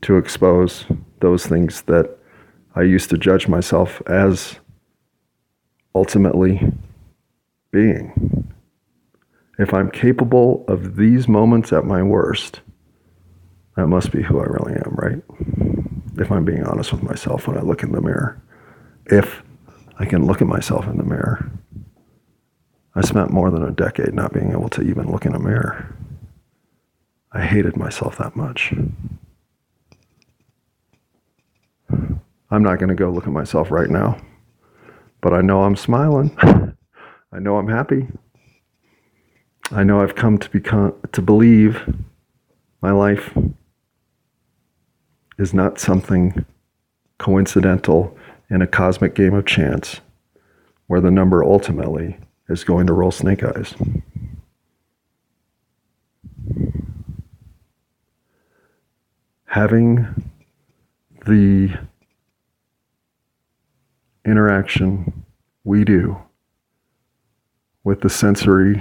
to 0.00 0.16
expose 0.16 0.84
those 1.20 1.46
things 1.46 1.82
that 1.82 2.18
I 2.74 2.82
used 2.82 3.08
to 3.10 3.18
judge 3.18 3.46
myself 3.46 4.02
as 4.08 4.58
ultimately 5.94 6.72
being. 7.70 8.52
If 9.60 9.72
I'm 9.72 9.92
capable 9.92 10.64
of 10.66 10.96
these 10.96 11.28
moments 11.28 11.72
at 11.72 11.84
my 11.84 12.02
worst, 12.02 12.62
that 13.76 13.86
must 13.86 14.10
be 14.10 14.24
who 14.24 14.40
I 14.40 14.46
really 14.46 14.72
am, 14.72 14.96
right? 14.96 15.73
If 16.16 16.30
I'm 16.30 16.44
being 16.44 16.64
honest 16.64 16.92
with 16.92 17.02
myself 17.02 17.48
when 17.48 17.58
I 17.58 17.62
look 17.62 17.82
in 17.82 17.92
the 17.92 18.00
mirror. 18.00 18.40
If 19.06 19.42
I 19.98 20.04
can 20.04 20.26
look 20.26 20.40
at 20.40 20.48
myself 20.48 20.86
in 20.86 20.96
the 20.96 21.04
mirror. 21.04 21.50
I 22.94 23.00
spent 23.00 23.30
more 23.30 23.50
than 23.50 23.64
a 23.64 23.72
decade 23.72 24.14
not 24.14 24.32
being 24.32 24.52
able 24.52 24.68
to 24.70 24.82
even 24.82 25.10
look 25.10 25.26
in 25.26 25.34
a 25.34 25.38
mirror. 25.38 25.94
I 27.32 27.44
hated 27.44 27.76
myself 27.76 28.16
that 28.18 28.36
much. 28.36 28.72
I'm 32.50 32.62
not 32.62 32.78
going 32.78 32.88
to 32.88 32.94
go 32.94 33.10
look 33.10 33.26
at 33.26 33.32
myself 33.32 33.72
right 33.72 33.90
now, 33.90 34.20
but 35.20 35.32
I 35.32 35.40
know 35.40 35.64
I'm 35.64 35.74
smiling. 35.74 36.36
I 37.32 37.40
know 37.40 37.56
I'm 37.56 37.68
happy. 37.68 38.06
I 39.72 39.82
know 39.82 40.00
I've 40.00 40.14
come 40.14 40.38
to 40.38 40.48
become 40.50 40.94
to 41.10 41.20
believe 41.20 41.82
my 42.80 42.92
life 42.92 43.36
is 45.38 45.52
not 45.52 45.78
something 45.80 46.44
coincidental 47.18 48.16
in 48.50 48.62
a 48.62 48.66
cosmic 48.66 49.14
game 49.14 49.34
of 49.34 49.46
chance 49.46 50.00
where 50.86 51.00
the 51.00 51.10
number 51.10 51.42
ultimately 51.42 52.16
is 52.48 52.64
going 52.64 52.86
to 52.86 52.92
roll 52.92 53.10
snake 53.10 53.42
eyes. 53.42 53.74
Having 59.46 60.30
the 61.26 61.78
interaction 64.24 65.24
we 65.64 65.84
do 65.84 66.16
with 67.84 68.00
the 68.00 68.10
sensory 68.10 68.80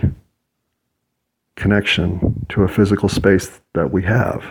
connection 1.56 2.46
to 2.50 2.64
a 2.64 2.68
physical 2.68 3.08
space 3.08 3.62
that 3.74 3.92
we 3.92 4.04
have. 4.04 4.44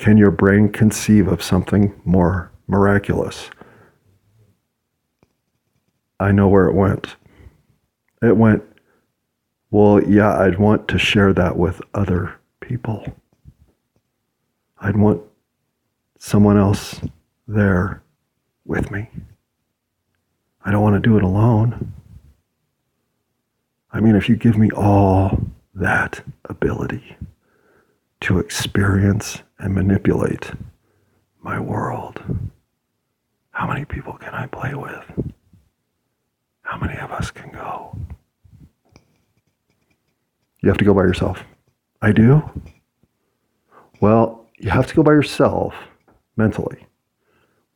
Can 0.00 0.16
your 0.16 0.30
brain 0.30 0.70
conceive 0.70 1.28
of 1.28 1.42
something 1.42 1.92
more 2.06 2.50
miraculous? 2.66 3.50
I 6.18 6.32
know 6.32 6.48
where 6.48 6.68
it 6.68 6.74
went. 6.74 7.16
It 8.22 8.34
went, 8.34 8.62
well, 9.70 10.02
yeah, 10.02 10.38
I'd 10.38 10.58
want 10.58 10.88
to 10.88 10.98
share 10.98 11.34
that 11.34 11.58
with 11.58 11.82
other 11.92 12.34
people. 12.60 13.14
I'd 14.78 14.96
want 14.96 15.20
someone 16.18 16.56
else 16.56 17.02
there 17.46 18.02
with 18.64 18.90
me. 18.90 19.10
I 20.64 20.70
don't 20.70 20.82
want 20.82 20.94
to 20.94 21.06
do 21.06 21.18
it 21.18 21.22
alone. 21.22 21.92
I 23.92 24.00
mean, 24.00 24.16
if 24.16 24.30
you 24.30 24.36
give 24.36 24.56
me 24.56 24.70
all 24.70 25.42
that 25.74 26.22
ability 26.46 27.18
to 28.22 28.38
experience 28.38 29.42
and 29.60 29.74
manipulate 29.74 30.50
my 31.42 31.60
world, 31.60 32.22
how 33.50 33.66
many 33.66 33.84
people 33.84 34.14
can 34.14 34.34
I 34.34 34.46
play 34.46 34.74
with? 34.74 35.04
How 36.62 36.78
many 36.78 36.98
of 36.98 37.10
us 37.10 37.30
can 37.30 37.50
go? 37.50 37.96
You 40.62 40.68
have 40.68 40.78
to 40.78 40.84
go 40.84 40.94
by 40.94 41.02
yourself. 41.02 41.42
I 42.02 42.12
do? 42.12 42.42
Well, 44.00 44.46
you 44.58 44.70
have 44.70 44.86
to 44.86 44.94
go 44.94 45.02
by 45.02 45.12
yourself 45.12 45.74
mentally. 46.36 46.86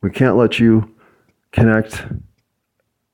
We 0.01 0.09
can't 0.11 0.37
let 0.37 0.59
you 0.59 0.95
connect 1.51 2.03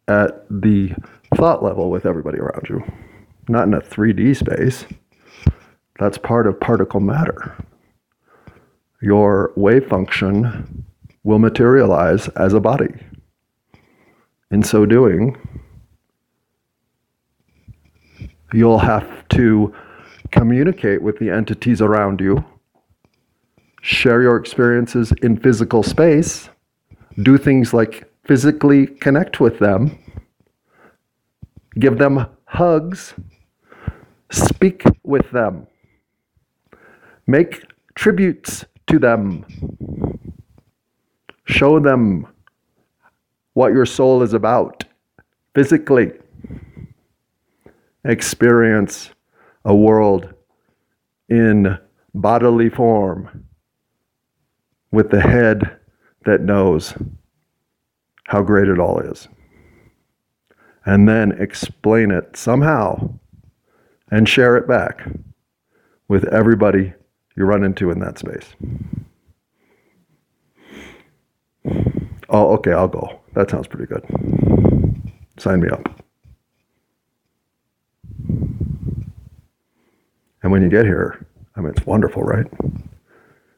at 0.07 0.45
the 0.49 0.93
thought 1.35 1.63
level 1.63 1.89
with 1.89 2.05
everybody 2.05 2.39
around 2.39 2.67
you, 2.69 2.83
not 3.47 3.67
in 3.67 3.73
a 3.73 3.81
3D 3.81 4.35
space. 4.35 4.85
That's 5.99 6.17
part 6.17 6.47
of 6.47 6.59
particle 6.59 6.99
matter. 6.99 7.55
Your 9.01 9.51
wave 9.55 9.87
function 9.87 10.85
will 11.23 11.39
materialize 11.39 12.27
as 12.29 12.53
a 12.53 12.59
body. 12.59 12.93
In 14.51 14.61
so 14.61 14.85
doing, 14.85 15.37
you'll 18.53 18.79
have 18.79 19.27
to 19.29 19.73
communicate 20.31 21.01
with 21.01 21.17
the 21.19 21.29
entities 21.29 21.81
around 21.81 22.21
you, 22.21 22.43
share 23.81 24.21
your 24.21 24.37
experiences 24.37 25.11
in 25.23 25.37
physical 25.37 25.81
space, 25.81 26.49
do 27.23 27.37
things 27.37 27.73
like 27.73 28.11
physically 28.25 28.85
connect 28.85 29.39
with 29.39 29.57
them, 29.59 29.97
give 31.79 31.97
them 31.97 32.27
hugs, 32.45 33.15
speak 34.29 34.83
with 35.03 35.29
them, 35.31 35.65
make 37.25 37.63
tributes 37.95 38.65
to 38.91 38.99
them, 38.99 39.45
show 41.45 41.79
them 41.79 42.27
what 43.53 43.71
your 43.71 43.85
soul 43.85 44.21
is 44.21 44.33
about 44.33 44.83
physically, 45.55 46.11
experience 48.03 49.11
a 49.63 49.73
world 49.73 50.33
in 51.29 51.77
bodily 52.13 52.69
form 52.69 53.45
with 54.91 55.09
the 55.09 55.21
head 55.21 55.77
that 56.25 56.41
knows 56.41 56.93
how 58.25 58.41
great 58.41 58.67
it 58.67 58.77
all 58.77 58.99
is. 58.99 59.29
And 60.85 61.07
then 61.07 61.31
explain 61.33 62.11
it 62.11 62.35
somehow 62.35 63.13
and 64.09 64.27
share 64.27 64.57
it 64.57 64.67
back 64.67 65.07
with 66.09 66.25
everybody 66.25 66.93
you 67.35 67.45
run 67.45 67.63
into 67.63 67.91
in 67.91 67.99
that 67.99 68.17
space. 68.17 68.55
Oh, 72.29 72.53
okay, 72.53 72.71
I'll 72.71 72.87
go. 72.87 73.19
That 73.33 73.49
sounds 73.49 73.67
pretty 73.67 73.85
good. 73.85 74.05
Sign 75.37 75.59
me 75.59 75.69
up. 75.69 76.03
And 80.43 80.51
when 80.51 80.61
you 80.61 80.69
get 80.69 80.85
here, 80.85 81.25
I 81.55 81.61
mean, 81.61 81.71
it's 81.71 81.85
wonderful, 81.85 82.23
right? 82.23 82.47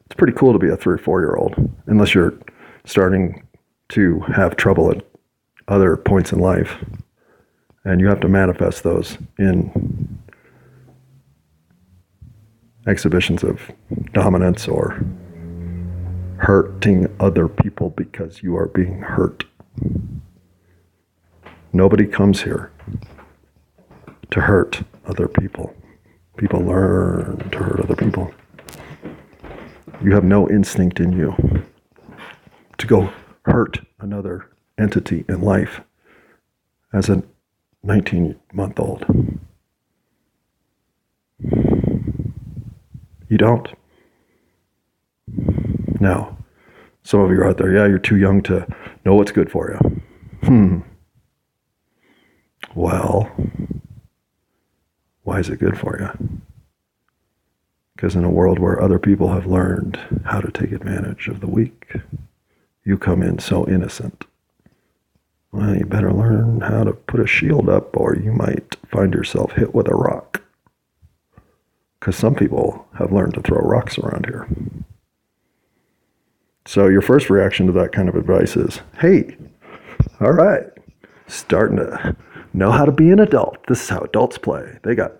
It's 0.06 0.16
pretty 0.16 0.34
cool 0.34 0.52
to 0.52 0.58
be 0.58 0.68
a 0.68 0.76
three 0.76 0.94
or 0.94 0.98
four 0.98 1.20
year 1.20 1.36
old, 1.36 1.54
unless 1.86 2.14
you're 2.14 2.34
starting 2.84 3.46
to 3.90 4.20
have 4.20 4.56
trouble 4.56 4.90
at 4.90 5.04
other 5.68 5.96
points 5.96 6.32
in 6.32 6.40
life. 6.40 6.76
And 7.84 8.00
you 8.00 8.08
have 8.08 8.20
to 8.20 8.28
manifest 8.28 8.82
those 8.82 9.18
in 9.38 10.18
exhibitions 12.86 13.42
of 13.42 13.70
dominance 14.12 14.68
or 14.68 15.04
hurting 16.38 17.14
other 17.20 17.48
people 17.48 17.90
because 17.90 18.42
you 18.42 18.56
are 18.56 18.66
being 18.66 19.00
hurt. 19.00 19.44
Nobody 21.72 22.06
comes 22.06 22.42
here 22.42 22.70
to 24.30 24.40
hurt 24.40 24.82
other 25.06 25.28
people. 25.28 25.74
People 26.36 26.60
learn 26.60 27.48
to 27.50 27.58
hurt 27.58 27.80
other 27.80 27.96
people. 27.96 28.32
You 30.02 30.12
have 30.12 30.24
no 30.24 30.48
instinct 30.48 31.00
in 31.00 31.12
you 31.12 31.34
to 32.78 32.86
go 32.86 33.12
hurt 33.44 33.80
another 34.00 34.50
entity 34.78 35.24
in 35.28 35.40
life 35.40 35.80
as 36.92 37.08
a 37.08 37.22
19 37.82 38.36
month 38.52 38.78
old. 38.78 39.06
You 43.34 43.38
don't. 43.38 43.68
Now, 45.98 46.38
some 47.02 47.18
of 47.18 47.32
you 47.32 47.38
are 47.38 47.48
out 47.48 47.58
there, 47.58 47.72
yeah, 47.72 47.88
you're 47.88 47.98
too 47.98 48.16
young 48.16 48.42
to 48.44 48.64
know 49.04 49.16
what's 49.16 49.32
good 49.32 49.50
for 49.50 49.72
you. 49.72 50.02
Hmm. 50.44 50.80
Well, 52.76 53.28
why 55.24 55.40
is 55.40 55.48
it 55.48 55.58
good 55.58 55.76
for 55.76 55.98
you? 55.98 56.42
Because 57.96 58.14
in 58.14 58.22
a 58.22 58.30
world 58.30 58.60
where 58.60 58.80
other 58.80 59.00
people 59.00 59.32
have 59.32 59.46
learned 59.46 59.98
how 60.26 60.40
to 60.40 60.52
take 60.52 60.70
advantage 60.70 61.26
of 61.26 61.40
the 61.40 61.50
weak, 61.50 61.92
you 62.84 62.96
come 62.96 63.20
in 63.20 63.40
so 63.40 63.66
innocent. 63.66 64.26
Well, 65.50 65.74
you 65.74 65.86
better 65.86 66.12
learn 66.12 66.60
how 66.60 66.84
to 66.84 66.92
put 66.92 67.18
a 67.18 67.26
shield 67.26 67.68
up, 67.68 67.96
or 67.96 68.14
you 68.14 68.30
might 68.30 68.76
find 68.92 69.12
yourself 69.12 69.54
hit 69.54 69.74
with 69.74 69.88
a 69.88 69.96
rock. 69.96 70.44
Because 72.04 72.16
some 72.16 72.34
people 72.34 72.86
have 72.98 73.12
learned 73.12 73.32
to 73.32 73.40
throw 73.40 73.62
rocks 73.62 73.96
around 73.96 74.26
here. 74.26 74.46
So, 76.66 76.86
your 76.86 77.00
first 77.00 77.30
reaction 77.30 77.66
to 77.66 77.72
that 77.72 77.92
kind 77.92 78.10
of 78.10 78.14
advice 78.14 78.56
is 78.56 78.82
hey, 79.00 79.34
all 80.20 80.32
right, 80.32 80.66
starting 81.28 81.78
to 81.78 82.14
know 82.52 82.70
how 82.70 82.84
to 82.84 82.92
be 82.92 83.10
an 83.10 83.20
adult. 83.20 83.66
This 83.68 83.84
is 83.84 83.88
how 83.88 84.00
adults 84.00 84.36
play. 84.36 84.78
They 84.82 84.94
got 84.94 85.12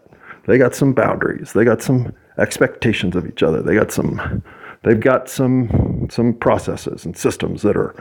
they 0.47 0.59
got 0.59 0.75
some 0.75 0.93
boundaries. 0.93 1.55
They 1.55 1.65
got 1.65 1.81
some 1.81 2.15
expectations 2.37 3.17
of 3.17 3.27
each 3.27 3.43
other. 3.43 3.63
They 3.63 3.75
got 3.75 3.91
some 3.91 4.43
they've 4.83 5.01
got 5.01 5.31
some 5.31 6.07
some 6.11 6.35
processes 6.35 7.07
and 7.07 7.17
systems 7.17 7.63
that 7.63 7.79
are 7.79 7.95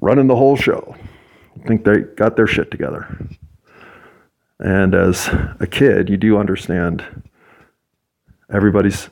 running 0.00 0.28
the 0.28 0.36
whole 0.36 0.56
show. 0.56 0.96
I 1.62 1.68
think 1.68 1.84
they 1.84 1.98
got 2.16 2.36
their 2.36 2.46
shit 2.46 2.70
together. 2.70 3.06
And 4.60 4.94
as 4.94 5.28
a 5.60 5.66
kid, 5.66 6.08
you 6.08 6.16
do 6.16 6.38
understand 6.38 7.04
everybody's 8.54 9.10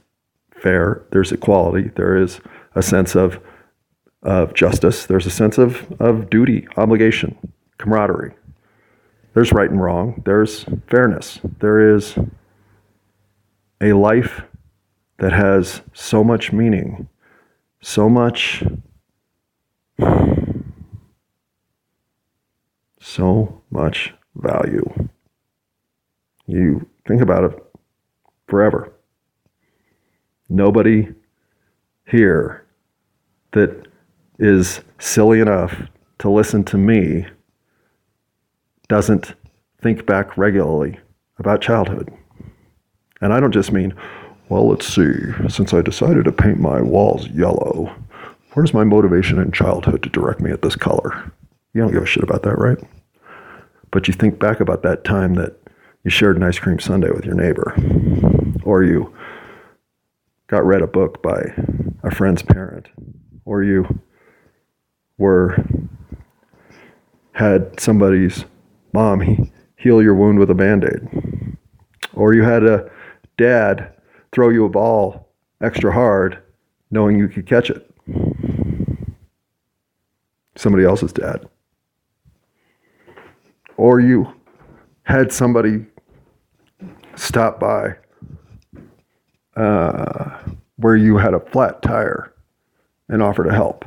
fair. 0.51 1.03
There's 1.11 1.33
equality. 1.33 1.91
There 1.97 2.17
is 2.17 2.41
a 2.75 2.83
sense 2.83 3.15
of 3.15 3.41
of 4.23 4.55
justice. 4.55 5.07
There's 5.07 5.27
a 5.27 5.31
sense 5.31 5.59
of, 5.59 5.93
of 6.01 6.31
duty, 6.31 6.69
obligation, 6.77 7.37
camaraderie. 7.79 8.33
There's 9.35 9.53
right 9.53 9.71
and 9.71 9.83
wrong. 9.83 10.23
There's 10.25 10.65
fairness. 10.89 11.41
There 11.59 11.95
is 11.95 12.17
a 13.81 13.95
life 13.95 14.43
that 15.19 15.33
has 15.33 15.83
so 15.93 16.23
much 16.23 16.53
meaning, 16.53 17.09
so 17.81 18.09
much, 18.09 18.63
so 23.01 23.63
much 23.71 24.15
value. 24.37 25.09
You 26.47 26.89
think 27.09 27.23
about 27.23 27.45
it 27.45 27.65
forever. 28.47 28.93
Nobody 30.53 31.09
here 32.07 32.67
that 33.53 33.87
is 34.39 34.83
silly 34.99 35.41
enough 35.41 35.75
to 36.19 36.29
listen 36.29 36.63
to 36.65 36.77
me 36.77 37.25
doesn't 38.87 39.33
think 39.81 40.05
back 40.05 40.37
regularly 40.37 40.99
about 41.39 41.63
childhood. 41.63 42.13
And 43.23 43.33
I 43.33 43.41
don't 43.41 43.53
just 43.53 43.73
mean, 43.73 43.95
well, 44.51 44.69
let's 44.69 44.87
see, 44.87 45.15
since 45.49 45.73
I 45.73 45.81
decided 45.81 46.27
to 46.27 46.33
paint 46.33 46.61
my 46.61 46.83
walls 46.83 47.29
yellow, 47.29 47.91
where's 48.53 48.75
my 48.75 48.85
motivation 48.85 49.39
in 49.39 49.53
childhood 49.53 50.03
to 50.03 50.11
direct 50.11 50.43
me 50.43 50.51
at 50.51 50.61
this 50.61 50.77
color? 50.77 51.33
You 51.73 51.81
don't 51.81 51.93
give 51.93 52.03
a 52.03 52.07
shit 52.07 52.25
about 52.25 52.43
that, 52.43 52.59
right? 52.59 52.77
But 53.91 54.07
you 54.07 54.13
think 54.13 54.39
back 54.39 54.61
about 54.61 54.83
that 54.83 55.03
time 55.03 55.33
that 55.37 55.59
you 56.05 56.11
shared 56.11 56.37
an 56.37 56.43
ice 56.43 56.59
cream 56.59 56.79
sundae 56.79 57.11
with 57.13 57.25
your 57.25 57.37
neighbor, 57.37 57.75
or 58.65 58.83
you 58.83 59.15
got 60.49 60.65
read 60.65 60.83
a 60.83 60.87
book 60.87 61.23
by 61.23 61.41
a 62.03 62.11
friend's 62.11 62.43
parent, 62.43 62.89
or 63.45 63.63
you 63.63 64.01
were 65.19 65.57
had 67.33 67.81
somebody's 67.81 68.45
mom 68.93 69.51
heal 69.77 70.03
your 70.03 70.15
wound 70.15 70.39
with 70.39 70.51
a 70.51 70.55
band-aid. 70.55 71.57
Or 72.15 72.35
you 72.35 72.43
had 72.43 72.65
a 72.65 72.91
dad 73.37 73.93
throw 74.33 74.51
you 74.51 74.65
a 74.65 74.69
ball 74.69 75.29
extra 75.61 75.93
hard 75.93 76.39
knowing 76.91 77.19
you 77.19 77.29
could 77.29 77.47
catch 77.47 77.71
it. 77.71 77.89
Somebody 80.55 80.85
else's 80.85 81.13
dad. 81.13 81.49
Or 83.77 83.99
you 83.99 84.35
had 85.05 85.33
somebody 85.33 85.87
stop 87.17 87.59
by 87.59 87.97
uh, 89.57 90.39
where 90.77 90.97
you 90.97 91.17
had 91.19 91.35
a 91.35 91.41
flat 91.41 91.83
tire 91.83 92.33
and 93.09 93.23
offer 93.23 93.45
to 93.45 93.53
help 93.53 93.85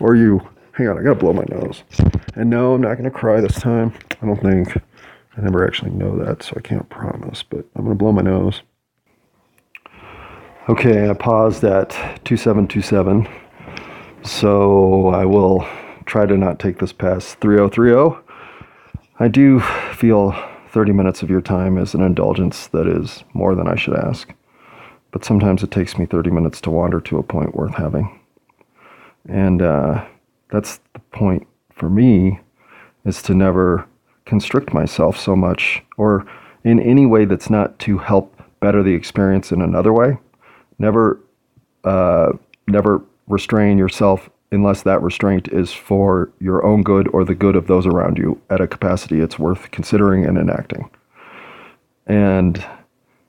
or 0.00 0.14
you, 0.14 0.40
hang 0.72 0.88
on, 0.88 0.98
I 0.98 1.02
gotta 1.02 1.14
blow 1.14 1.32
my 1.32 1.44
nose. 1.48 1.82
And 2.34 2.50
no, 2.50 2.74
I'm 2.74 2.80
not 2.80 2.96
gonna 2.96 3.10
cry 3.10 3.40
this 3.40 3.60
time. 3.60 3.92
I 4.22 4.26
don't 4.26 4.40
think. 4.40 4.76
I 5.36 5.40
never 5.40 5.66
actually 5.66 5.92
know 5.92 6.16
that, 6.24 6.42
so 6.42 6.54
I 6.56 6.60
can't 6.60 6.88
promise, 6.88 7.42
but 7.42 7.64
I'm 7.76 7.84
gonna 7.84 7.94
blow 7.94 8.12
my 8.12 8.22
nose. 8.22 8.62
Okay, 10.68 11.08
I 11.08 11.14
paused 11.14 11.64
at 11.64 11.90
2727. 12.24 13.26
So 14.22 15.08
I 15.08 15.24
will 15.24 15.66
try 16.06 16.26
to 16.26 16.36
not 16.36 16.58
take 16.58 16.78
this 16.78 16.92
past 16.92 17.38
3030. 17.40 18.20
I 19.20 19.28
do 19.28 19.60
feel 19.60 20.32
30 20.68 20.92
minutes 20.92 21.22
of 21.22 21.30
your 21.30 21.40
time 21.40 21.78
is 21.78 21.94
an 21.94 22.02
indulgence 22.02 22.66
that 22.68 22.86
is 22.86 23.24
more 23.32 23.54
than 23.54 23.68
I 23.68 23.76
should 23.76 23.96
ask. 23.96 24.32
But 25.10 25.24
sometimes 25.24 25.62
it 25.62 25.70
takes 25.70 25.98
me 25.98 26.06
30 26.06 26.30
minutes 26.30 26.60
to 26.62 26.70
wander 26.70 27.00
to 27.00 27.18
a 27.18 27.22
point 27.22 27.54
worth 27.54 27.74
having. 27.74 28.20
And 29.28 29.62
uh, 29.62 30.04
that's 30.50 30.80
the 30.92 31.00
point 31.12 31.46
for 31.72 31.88
me 31.88 32.40
is 33.04 33.22
to 33.22 33.34
never 33.34 33.86
constrict 34.26 34.74
myself 34.74 35.18
so 35.18 35.34
much 35.34 35.82
or 35.96 36.26
in 36.64 36.80
any 36.80 37.06
way 37.06 37.24
that's 37.24 37.48
not 37.48 37.78
to 37.78 37.98
help 37.98 38.42
better 38.60 38.82
the 38.82 38.92
experience 38.92 39.52
in 39.52 39.62
another 39.62 39.92
way. 39.92 40.18
Never, 40.78 41.20
uh, 41.84 42.32
never 42.66 43.02
restrain 43.26 43.78
yourself 43.78 44.28
unless 44.50 44.82
that 44.82 45.02
restraint 45.02 45.48
is 45.48 45.72
for 45.72 46.30
your 46.40 46.64
own 46.64 46.82
good 46.82 47.08
or 47.08 47.24
the 47.24 47.34
good 47.34 47.56
of 47.56 47.66
those 47.66 47.86
around 47.86 48.16
you 48.16 48.40
at 48.50 48.60
a 48.60 48.66
capacity 48.66 49.20
it's 49.20 49.38
worth 49.38 49.70
considering 49.70 50.24
and 50.24 50.38
enacting. 50.38 50.88
And 52.06 52.64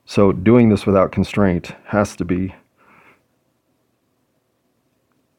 so 0.05 0.32
doing 0.32 0.69
this 0.69 0.86
without 0.86 1.12
constraint 1.12 1.75
has 1.86 2.15
to 2.15 2.25
be 2.25 2.55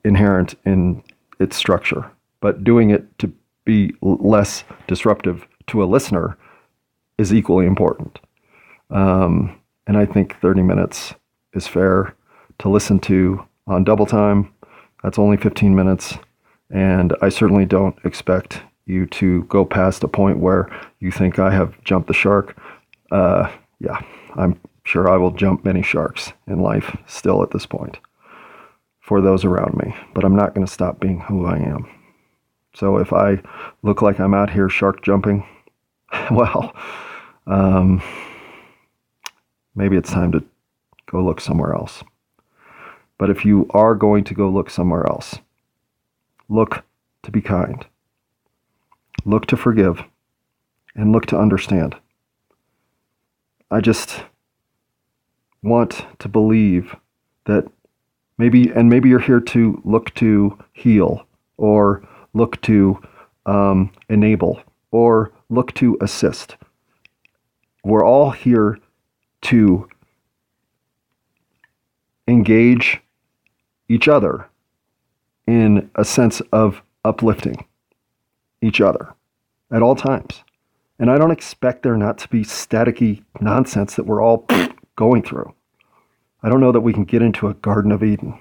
inherent 0.05 0.55
in 0.65 1.03
its 1.39 1.57
structure, 1.57 2.11
but 2.41 2.63
doing 2.63 2.91
it 2.91 3.19
to 3.19 3.33
be 3.65 3.95
less 4.03 4.65
disruptive 4.87 5.47
to 5.67 5.83
a 5.83 5.87
listener 5.87 6.37
is 7.19 7.33
equally 7.33 7.67
important. 7.67 8.19
Um, 8.91 9.59
and 9.87 9.97
I 9.97 10.07
think 10.07 10.39
30 10.41 10.63
minutes 10.63 11.15
is 11.55 11.67
fair 11.67 12.15
to 12.59 12.69
listen 12.69 12.99
to 13.01 13.45
on 13.67 13.85
double 13.85 14.07
time. 14.07 14.53
That's 15.03 15.19
only 15.19 15.37
15 15.37 15.75
minutes. 15.75 16.19
And 16.71 17.15
I 17.21 17.29
certainly 17.29 17.67
don't 17.67 17.97
expect 18.05 18.63
you 18.87 19.07
to 19.07 19.45
go 19.45 19.65
past 19.65 20.05
a 20.05 20.09
point 20.09 20.39
where 20.39 20.69
you 21.01 21.11
think 21.11 21.39
I 21.39 21.51
have 21.51 21.83
jumped 21.85 22.09
the 22.09 22.15
shark. 22.15 22.57
Uh, 23.11 23.51
yeah, 23.81 24.01
I'm 24.37 24.61
sure 24.85 25.09
I 25.09 25.17
will 25.17 25.31
jump 25.31 25.65
many 25.65 25.83
sharks 25.83 26.33
in 26.47 26.61
life 26.61 26.97
still 27.07 27.43
at 27.43 27.51
this 27.51 27.67
point 27.67 27.99
for 29.01 29.21
those 29.21 29.45
around 29.45 29.75
me, 29.77 29.95
but 30.15 30.25
I'm 30.25 30.37
not 30.37 30.55
going 30.55 30.67
to 30.67 30.73
stop 30.73 31.01
being 31.01 31.21
who 31.21 31.45
I 31.45 31.57
am. 31.57 31.89
So 32.75 32.99
if 32.99 33.13
I 33.13 33.43
look 33.83 34.03
like 34.03 34.21
I'm 34.21 34.35
out 34.35 34.51
here 34.51 34.69
shark 34.69 35.03
jumping, 35.03 35.45
well, 36.31 36.75
um, 37.47 38.01
maybe 39.75 39.97
it's 39.97 40.13
time 40.13 40.31
to 40.33 40.45
go 41.07 41.25
look 41.25 41.41
somewhere 41.41 41.75
else. 41.75 42.05
But 43.21 43.29
if 43.29 43.45
you 43.45 43.67
are 43.71 43.95
going 43.95 44.25
to 44.25 44.35
go 44.35 44.49
look 44.49 44.71
somewhere 44.71 45.07
else, 45.07 45.39
look 46.49 46.85
to 47.23 47.31
be 47.31 47.43
kind, 47.43 47.85
look 49.27 49.45
to 49.49 49.59
forgive, 49.59 50.03
and 50.95 51.13
look 51.13 51.27
to 51.27 51.39
understand. 51.39 51.97
I 53.71 53.83
just 53.83 54.25
want 55.63 56.07
to 56.19 56.29
believe 56.31 56.97
that 57.45 57.67
maybe 58.39 58.73
and 58.73 58.89
maybe 58.89 59.11
you're 59.11 59.21
here 59.21 59.41
to 59.55 59.83
look 59.85 60.15
to 60.15 60.59
heal 60.73 61.27
or 61.59 62.03
look 62.33 62.59
to 62.63 63.03
um, 63.45 63.93
enable 64.09 64.63
or 64.91 65.31
look 65.51 65.75
to 65.75 65.99
assist 66.01 66.57
we're 67.85 68.05
all 68.05 68.31
here 68.31 68.79
to 69.43 69.89
engage 72.29 73.01
each 73.91 74.07
other 74.07 74.49
in 75.49 75.91
a 75.97 76.05
sense 76.05 76.41
of 76.53 76.81
uplifting 77.05 77.67
each 78.63 78.81
other 78.81 79.13
at 79.73 79.83
all 79.83 79.97
times. 79.97 80.45
And 81.01 81.11
I 81.11 81.19
don't 81.19 81.33
expect 81.33 81.83
there 81.83 81.97
not 81.97 82.17
to 82.19 82.29
be 82.29 82.43
staticky 82.43 83.25
nonsense 83.41 83.97
that 83.97 84.07
we're 84.07 84.23
all 84.23 84.47
going 84.97 85.25
through. 85.25 85.53
I 86.41 86.49
don't 86.49 86.61
know 86.61 86.71
that 86.71 86.83
we 86.83 86.93
can 86.93 87.05
get 87.05 87.21
into 87.21 87.49
a 87.49 87.55
Garden 87.55 87.91
of 87.91 88.05
Eden. 88.05 88.39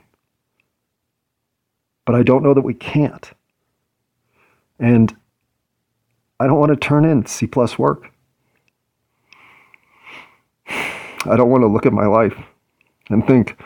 But 2.06 2.14
I 2.14 2.22
don't 2.22 2.44
know 2.44 2.54
that 2.54 2.62
we 2.62 2.76
can't. 2.76 3.32
And 4.80 5.16
I 6.40 6.46
don't 6.46 6.60
want 6.60 6.72
to 6.72 6.76
turn 6.76 7.06
in 7.06 7.26
C 7.26 7.48
plus 7.48 7.80
work. 7.80 8.12
I 10.70 11.36
don't 11.36 11.50
want 11.50 11.64
to 11.64 11.68
look 11.68 11.88
at 11.88 11.94
my 11.94 12.06
life 12.06 12.36
and 13.10 13.26
think 13.26 13.60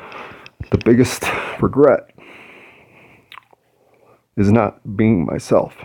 the 0.72 0.78
biggest 0.78 1.26
regret 1.62 2.10
is 4.36 4.52
not 4.52 4.98
being 4.98 5.26
myself. 5.26 5.76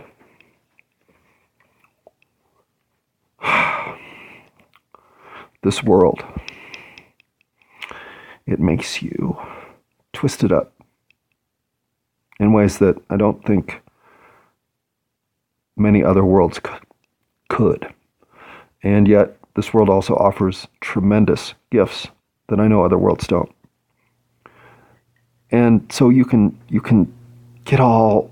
this 5.62 5.82
world, 5.82 6.24
it 8.46 8.58
makes 8.58 9.02
you 9.02 9.38
twisted 10.12 10.52
up 10.52 10.72
in 12.40 12.52
ways 12.52 12.78
that 12.78 12.96
I 13.10 13.16
don't 13.16 13.44
think 13.44 13.80
many 15.76 16.02
other 16.02 16.24
worlds 16.24 16.60
could. 17.48 17.92
And 18.82 19.08
yet, 19.08 19.36
this 19.54 19.74
world 19.74 19.88
also 19.88 20.14
offers 20.14 20.68
tremendous 20.80 21.54
gifts 21.70 22.08
that 22.48 22.60
I 22.60 22.68
know 22.68 22.84
other 22.84 22.98
worlds 22.98 23.26
don't. 23.26 23.50
And 25.50 25.90
so 25.90 26.10
you 26.10 26.24
can 26.24 26.58
you 26.68 26.80
can 26.80 27.12
get 27.64 27.80
all 27.80 28.30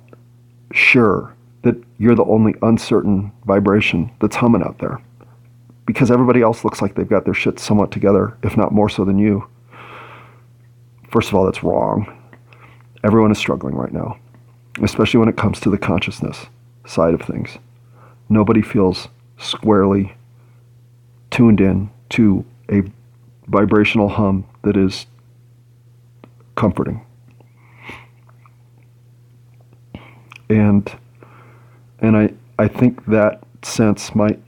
sure 0.72 1.34
that 1.62 1.76
you're 1.98 2.14
the 2.14 2.24
only 2.24 2.54
uncertain 2.62 3.32
vibration 3.44 4.10
that's 4.20 4.36
humming 4.36 4.62
out 4.62 4.78
there. 4.78 5.00
Because 5.86 6.10
everybody 6.10 6.42
else 6.42 6.64
looks 6.64 6.82
like 6.82 6.94
they've 6.94 7.08
got 7.08 7.24
their 7.24 7.34
shit 7.34 7.58
somewhat 7.58 7.90
together, 7.90 8.36
if 8.42 8.56
not 8.56 8.72
more 8.72 8.88
so 8.88 9.04
than 9.04 9.18
you. 9.18 9.48
First 11.08 11.28
of 11.28 11.34
all, 11.34 11.44
that's 11.44 11.62
wrong. 11.62 12.12
Everyone 13.04 13.30
is 13.30 13.38
struggling 13.38 13.74
right 13.74 13.92
now, 13.92 14.18
especially 14.82 15.18
when 15.18 15.28
it 15.28 15.36
comes 15.36 15.60
to 15.60 15.70
the 15.70 15.78
consciousness 15.78 16.46
side 16.86 17.14
of 17.14 17.22
things. 17.22 17.58
Nobody 18.28 18.62
feels 18.62 19.08
squarely 19.38 20.14
tuned 21.30 21.60
in 21.60 21.90
to 22.10 22.44
a 22.70 22.82
vibrational 23.46 24.08
hum 24.08 24.44
that 24.62 24.76
is 24.76 25.06
comforting. 26.56 27.04
And 30.50 30.92
and 32.00 32.16
I 32.16 32.32
I 32.58 32.68
think 32.68 33.04
that 33.06 33.42
sense 33.62 34.14
might 34.14 34.40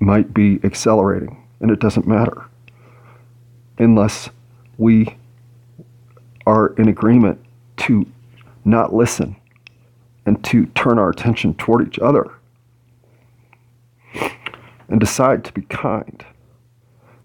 might 0.00 0.34
be 0.34 0.60
accelerating 0.64 1.42
and 1.60 1.70
it 1.70 1.80
doesn't 1.80 2.06
matter 2.06 2.44
unless 3.78 4.28
we 4.76 5.16
are 6.46 6.74
in 6.78 6.88
agreement 6.88 7.40
to 7.76 8.06
not 8.64 8.94
listen 8.94 9.36
and 10.26 10.42
to 10.44 10.66
turn 10.66 10.98
our 10.98 11.10
attention 11.10 11.54
toward 11.54 11.86
each 11.86 11.98
other 11.98 12.32
and 14.88 15.00
decide 15.00 15.44
to 15.44 15.52
be 15.52 15.62
kind 15.62 16.24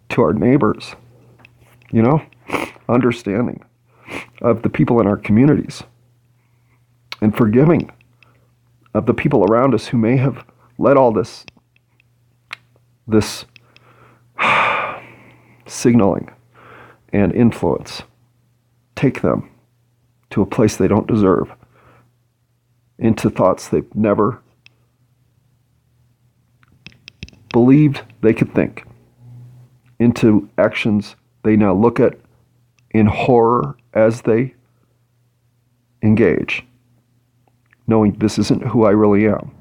to 0.10 0.22
our 0.22 0.34
neighbors, 0.34 0.96
you 1.92 2.02
know, 2.02 2.22
understanding 2.90 3.64
of 4.42 4.64
the 4.64 4.70
people 4.70 5.00
in 5.00 5.08
our 5.08 5.18
communities, 5.18 5.84
and 7.22 7.36
forgiving 7.36 7.92
of 8.94 9.06
the 9.06 9.14
people 9.14 9.44
around 9.46 9.74
us 9.74 9.88
who 9.88 9.98
may 9.98 10.18
have 10.18 10.46
let 10.78 10.98
all 10.98 11.12
this 11.12 11.46
this 13.08 13.46
signaling 15.68 16.30
and 17.12 17.34
influence 17.34 18.04
take 18.96 19.22
them 19.22 19.50
to 20.30 20.42
a 20.42 20.46
place 20.46 20.78
they 20.78 20.88
don't 20.88 21.08
deserve 21.08 21.52
into 23.00 23.30
thoughts 23.30 23.68
they've 23.68 23.96
never 23.96 24.42
believed 27.52 28.02
they 28.22 28.34
could 28.34 28.54
think, 28.54 28.86
into 30.00 30.50
actions 30.58 31.16
they 31.44 31.56
now 31.56 31.74
look 31.74 32.00
at 32.00 32.18
in 32.92 33.06
horror 33.06 33.78
as 33.94 34.22
they 34.22 34.54
engage, 36.02 36.66
knowing 37.88 38.14
this 38.14 38.40
isn't 38.40 38.64
who 38.64 38.86
I 38.86 38.92
really 38.92 39.28
am. 39.28 39.52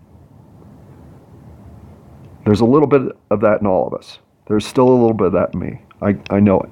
There's 2.45 2.61
a 2.61 2.65
little 2.65 2.89
bit 2.89 3.03
of 3.31 3.41
that 3.41 3.61
in 3.61 3.67
all 3.67 3.87
of 3.87 3.95
us. 3.95 4.19
There's 4.47 4.67
still 4.67 4.89
a 4.89 4.91
little 4.91 5.15
bit 5.15 5.29
of 5.29 5.33
that 5.35 5.53
in 5.53 5.61
me. 5.61 5.83
I, 6.01 6.17
I 6.31 6.41
know 6.41 6.61
it. 6.61 6.71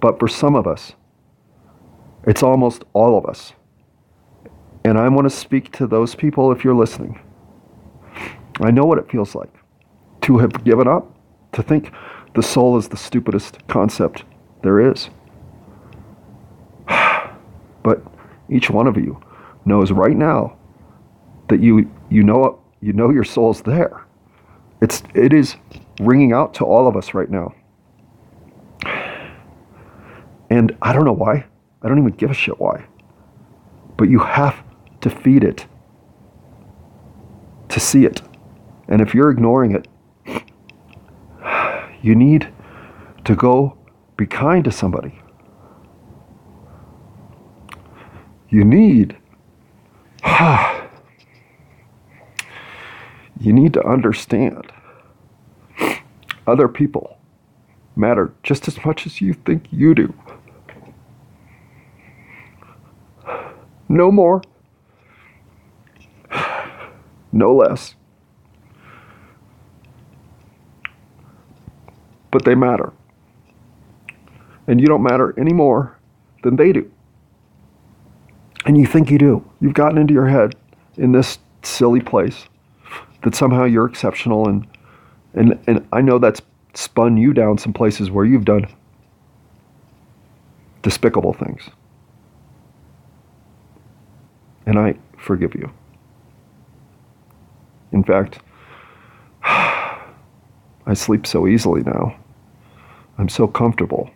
But 0.00 0.18
for 0.18 0.28
some 0.28 0.54
of 0.54 0.66
us, 0.66 0.92
it's 2.26 2.42
almost 2.42 2.84
all 2.94 3.18
of 3.18 3.26
us. 3.26 3.52
And 4.84 4.98
I 4.98 5.08
want 5.08 5.26
to 5.26 5.30
speak 5.30 5.72
to 5.72 5.86
those 5.86 6.14
people 6.14 6.52
if 6.52 6.64
you're 6.64 6.74
listening. 6.74 7.20
I 8.60 8.70
know 8.70 8.84
what 8.84 8.98
it 8.98 9.10
feels 9.10 9.34
like 9.34 9.52
to 10.22 10.38
have 10.38 10.64
given 10.64 10.88
up, 10.88 11.14
to 11.52 11.62
think 11.62 11.92
the 12.34 12.42
soul 12.42 12.78
is 12.78 12.88
the 12.88 12.96
stupidest 12.96 13.66
concept 13.68 14.24
there 14.64 14.90
is. 14.90 15.10
But 17.84 18.02
each 18.48 18.70
one 18.70 18.86
of 18.86 18.96
you 18.96 19.20
knows 19.66 19.92
right 19.92 20.16
now 20.16 20.56
that 21.48 21.60
you 21.60 21.90
you 22.08 22.22
know 22.22 22.62
you 22.80 22.94
know 22.94 23.10
your 23.10 23.24
soul's 23.24 23.60
there. 23.60 24.06
It's 24.80 25.02
it 25.14 25.34
is 25.34 25.56
ringing 26.00 26.32
out 26.32 26.54
to 26.54 26.64
all 26.64 26.88
of 26.88 26.96
us 26.96 27.12
right 27.12 27.30
now. 27.30 27.54
And 30.48 30.76
I 30.80 30.94
don't 30.94 31.04
know 31.04 31.12
why. 31.12 31.44
I 31.82 31.88
don't 31.88 31.98
even 31.98 32.12
give 32.12 32.30
a 32.30 32.34
shit 32.34 32.58
why. 32.58 32.86
But 33.98 34.08
you 34.08 34.18
have 34.18 34.64
to 35.02 35.10
feed 35.10 35.44
it 35.44 35.66
to 37.68 37.80
see 37.80 38.06
it. 38.06 38.22
And 38.88 39.02
if 39.02 39.14
you're 39.14 39.30
ignoring 39.30 39.72
it, 39.72 39.88
you 42.02 42.14
need 42.14 42.50
to 43.24 43.34
go 43.34 43.76
be 44.16 44.26
kind 44.26 44.64
to 44.64 44.70
somebody. 44.70 45.20
You 48.48 48.64
need 48.64 49.16
you 53.40 53.52
need 53.52 53.72
to 53.74 53.84
understand 53.84 54.72
other 56.46 56.68
people 56.68 57.18
matter 57.96 58.32
just 58.42 58.68
as 58.68 58.84
much 58.84 59.06
as 59.06 59.20
you 59.20 59.32
think 59.32 59.66
you 59.70 59.94
do. 59.94 60.14
No 63.88 64.10
more, 64.10 64.42
no 67.32 67.54
less. 67.54 67.94
But 72.30 72.44
they 72.44 72.54
matter. 72.54 72.92
And 74.66 74.80
you 74.80 74.86
don't 74.86 75.02
matter 75.02 75.34
any 75.38 75.52
more 75.52 75.98
than 76.42 76.56
they 76.56 76.72
do. 76.72 76.90
And 78.66 78.78
you 78.78 78.86
think 78.86 79.10
you 79.10 79.18
do. 79.18 79.44
You've 79.60 79.74
gotten 79.74 79.98
into 79.98 80.14
your 80.14 80.26
head 80.28 80.54
in 80.96 81.12
this 81.12 81.38
silly 81.62 82.00
place 82.00 82.46
that 83.22 83.34
somehow 83.34 83.64
you're 83.64 83.86
exceptional 83.86 84.48
and 84.48 84.66
and 85.34 85.58
and 85.66 85.86
I 85.92 86.00
know 86.00 86.18
that's 86.18 86.40
spun 86.74 87.16
you 87.16 87.32
down 87.32 87.58
some 87.58 87.72
places 87.72 88.10
where 88.10 88.24
you've 88.24 88.44
done 88.44 88.66
despicable 90.82 91.32
things. 91.32 91.70
And 94.66 94.78
I 94.78 94.94
forgive 95.18 95.54
you. 95.54 95.70
In 97.92 98.02
fact, 98.04 98.40
I 99.42 100.94
sleep 100.94 101.26
so 101.26 101.46
easily 101.46 101.82
now. 101.82 102.16
I'm 103.18 103.28
so 103.28 103.46
comfortable. 103.46 104.10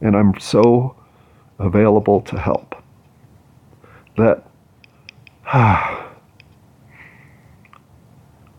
And 0.00 0.16
I'm 0.16 0.38
so 0.38 0.94
available 1.58 2.20
to 2.22 2.38
help 2.38 2.74
that 4.16 4.44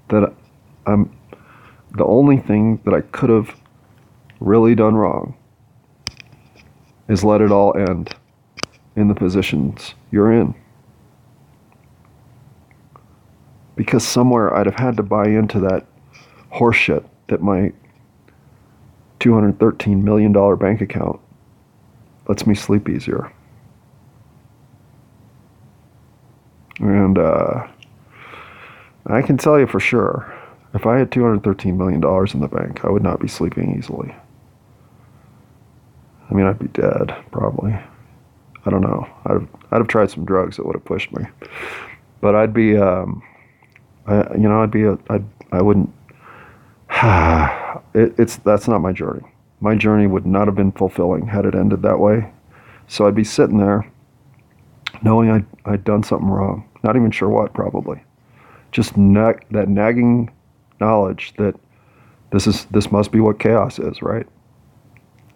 that 0.09 0.33
I'm 0.85 1.15
the 1.91 2.05
only 2.05 2.37
thing 2.37 2.81
that 2.85 2.93
I 2.93 3.01
could 3.01 3.29
have 3.29 3.55
really 4.39 4.75
done 4.75 4.95
wrong 4.95 5.35
is 7.07 7.23
let 7.23 7.41
it 7.41 7.51
all 7.51 7.75
end 7.77 8.15
in 8.95 9.07
the 9.07 9.15
positions 9.15 9.95
you're 10.11 10.31
in. 10.31 10.55
Because 13.75 14.05
somewhere 14.05 14.55
I'd 14.55 14.65
have 14.65 14.75
had 14.75 14.97
to 14.97 15.03
buy 15.03 15.25
into 15.25 15.59
that 15.61 15.85
horseshit 16.53 17.05
that 17.27 17.41
my 17.41 17.71
$213 19.19 20.03
million 20.03 20.57
bank 20.57 20.81
account 20.81 21.19
lets 22.29 22.45
me 22.45 22.53
sleep 22.53 22.87
easier. 22.87 23.29
And 26.79 27.17
uh, 27.17 27.67
I 29.07 29.21
can 29.23 29.35
tell 29.35 29.59
you 29.59 29.65
for 29.65 29.79
sure, 29.79 30.33
if 30.75 30.85
I 30.85 30.99
had 30.99 31.09
$213 31.09 31.75
million 31.75 31.95
in 31.95 32.39
the 32.39 32.47
bank, 32.47 32.85
I 32.85 32.89
would 32.89 33.01
not 33.01 33.19
be 33.19 33.27
sleeping 33.27 33.75
easily. 33.77 34.15
I 36.29 36.33
mean, 36.33 36.45
I'd 36.45 36.59
be 36.59 36.67
dead, 36.67 37.15
probably. 37.31 37.71
I 37.73 38.69
don't 38.69 38.81
know. 38.81 39.09
I'd 39.25 39.33
have, 39.33 39.47
I'd 39.71 39.77
have 39.79 39.87
tried 39.87 40.11
some 40.11 40.23
drugs 40.23 40.57
that 40.57 40.65
would 40.65 40.75
have 40.75 40.85
pushed 40.85 41.11
me. 41.11 41.25
But 42.21 42.35
I'd 42.35 42.53
be, 42.53 42.77
um, 42.77 43.23
I, 44.05 44.35
you 44.35 44.47
know, 44.47 44.61
I'd 44.61 44.69
be, 44.69 44.83
a, 44.83 44.99
I'd, 45.09 45.25
I 45.51 45.63
wouldn't, 45.63 45.91
it, 47.95 48.13
it's 48.19 48.37
that's 48.37 48.67
not 48.67 48.81
my 48.81 48.91
journey. 48.91 49.23
My 49.61 49.75
journey 49.75 50.07
would 50.07 50.25
not 50.25 50.47
have 50.47 50.55
been 50.55 50.71
fulfilling 50.71 51.27
had 51.27 51.45
it 51.45 51.55
ended 51.55 51.81
that 51.81 51.99
way. 51.99 52.31
So 52.87 53.07
I'd 53.07 53.15
be 53.15 53.23
sitting 53.23 53.57
there 53.57 53.89
knowing 55.01 55.29
I'd, 55.29 55.45
I'd 55.65 55.83
done 55.83 56.03
something 56.03 56.29
wrong. 56.29 56.67
Not 56.83 56.95
even 56.95 57.11
sure 57.11 57.29
what, 57.29 57.53
probably. 57.53 58.01
Just 58.71 58.97
nag, 58.97 59.45
that 59.51 59.67
nagging 59.67 60.31
knowledge 60.79 61.33
that 61.37 61.55
this 62.31 62.47
is 62.47 62.65
this 62.65 62.91
must 62.91 63.11
be 63.11 63.19
what 63.19 63.39
chaos 63.39 63.79
is, 63.79 64.01
right? 64.01 64.27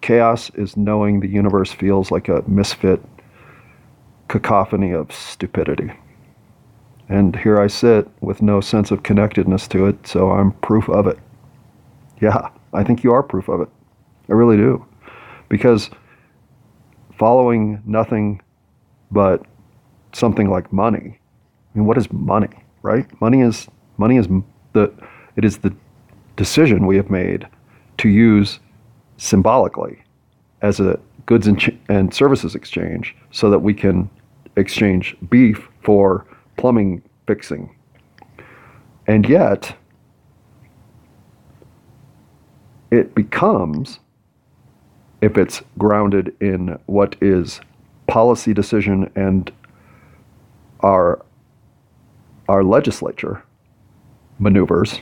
Chaos 0.00 0.50
is 0.50 0.76
knowing 0.76 1.20
the 1.20 1.28
universe 1.28 1.72
feels 1.72 2.10
like 2.10 2.28
a 2.28 2.44
misfit 2.46 3.00
cacophony 4.28 4.92
of 4.92 5.12
stupidity. 5.12 5.92
And 7.08 7.36
here 7.36 7.60
I 7.60 7.66
sit 7.66 8.08
with 8.20 8.40
no 8.40 8.60
sense 8.60 8.90
of 8.90 9.02
connectedness 9.02 9.68
to 9.68 9.86
it, 9.86 10.06
so 10.06 10.30
I'm 10.30 10.52
proof 10.52 10.88
of 10.88 11.06
it. 11.06 11.18
Yeah, 12.20 12.48
I 12.72 12.84
think 12.84 13.04
you 13.04 13.12
are 13.12 13.22
proof 13.22 13.48
of 13.48 13.60
it. 13.60 13.68
I 14.28 14.32
really 14.32 14.56
do. 14.56 14.84
Because 15.48 15.90
following 17.18 17.82
nothing 17.84 18.40
but 19.10 19.44
something 20.12 20.50
like 20.50 20.72
money, 20.72 21.18
I 21.74 21.78
mean, 21.78 21.86
what 21.86 21.98
is 21.98 22.10
money, 22.12 22.48
right? 22.82 23.06
Money 23.20 23.40
is 23.40 23.68
money 23.98 24.16
is 24.16 24.28
the 24.72 24.92
it 25.36 25.44
is 25.44 25.58
the 25.58 25.74
decision 26.36 26.86
we 26.86 26.96
have 26.96 27.10
made 27.10 27.46
to 27.98 28.08
use 28.08 28.60
symbolically 29.16 30.02
as 30.62 30.80
a 30.80 30.98
goods 31.26 31.46
and, 31.46 31.58
ch- 31.58 31.76
and 31.88 32.12
services 32.12 32.54
exchange 32.54 33.16
so 33.30 33.50
that 33.50 33.58
we 33.58 33.72
can 33.72 34.10
exchange 34.56 35.16
beef 35.30 35.68
for 35.82 36.26
plumbing 36.56 37.02
fixing. 37.26 37.74
And 39.06 39.28
yet, 39.28 39.76
it 42.90 43.14
becomes, 43.14 44.00
if 45.24 45.38
it's 45.38 45.62
grounded 45.78 46.36
in 46.38 46.78
what 46.84 47.16
is 47.22 47.58
policy 48.06 48.52
decision 48.52 49.10
and 49.16 49.50
our, 50.80 51.24
our 52.46 52.62
legislature 52.62 53.42
maneuvers, 54.38 55.00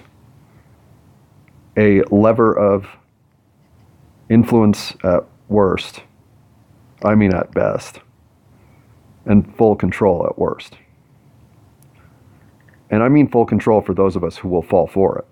a 1.76 2.02
lever 2.02 2.56
of 2.56 2.86
influence 4.30 4.94
at 5.02 5.24
worst, 5.48 6.04
I 7.02 7.16
mean 7.16 7.34
at 7.34 7.50
best, 7.52 7.98
and 9.26 9.52
full 9.56 9.74
control 9.74 10.24
at 10.24 10.38
worst. 10.38 10.76
And 12.90 13.02
I 13.02 13.08
mean 13.08 13.26
full 13.26 13.46
control 13.46 13.80
for 13.80 13.92
those 13.92 14.14
of 14.14 14.22
us 14.22 14.36
who 14.36 14.48
will 14.48 14.62
fall 14.62 14.86
for 14.86 15.18
it. 15.18 15.26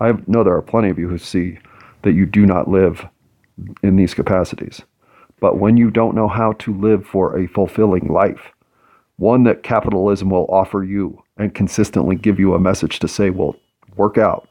I 0.00 0.20
know 0.26 0.42
there 0.42 0.56
are 0.56 0.62
plenty 0.62 0.90
of 0.90 0.98
you 0.98 1.08
who 1.08 1.18
see 1.18 1.58
that 2.02 2.14
you 2.14 2.26
do 2.26 2.44
not 2.44 2.68
live 2.68 3.06
in 3.82 3.96
these 3.96 4.14
capacities. 4.14 4.82
But 5.40 5.58
when 5.58 5.76
you 5.76 5.90
don't 5.90 6.14
know 6.14 6.28
how 6.28 6.52
to 6.54 6.78
live 6.78 7.06
for 7.06 7.36
a 7.36 7.48
fulfilling 7.48 8.08
life, 8.08 8.52
one 9.16 9.44
that 9.44 9.62
capitalism 9.62 10.30
will 10.30 10.46
offer 10.48 10.82
you 10.84 11.22
and 11.36 11.54
consistently 11.54 12.16
give 12.16 12.38
you 12.38 12.54
a 12.54 12.60
message 12.60 12.98
to 13.00 13.08
say, 13.08 13.30
well, 13.30 13.56
work 13.96 14.18
out, 14.18 14.48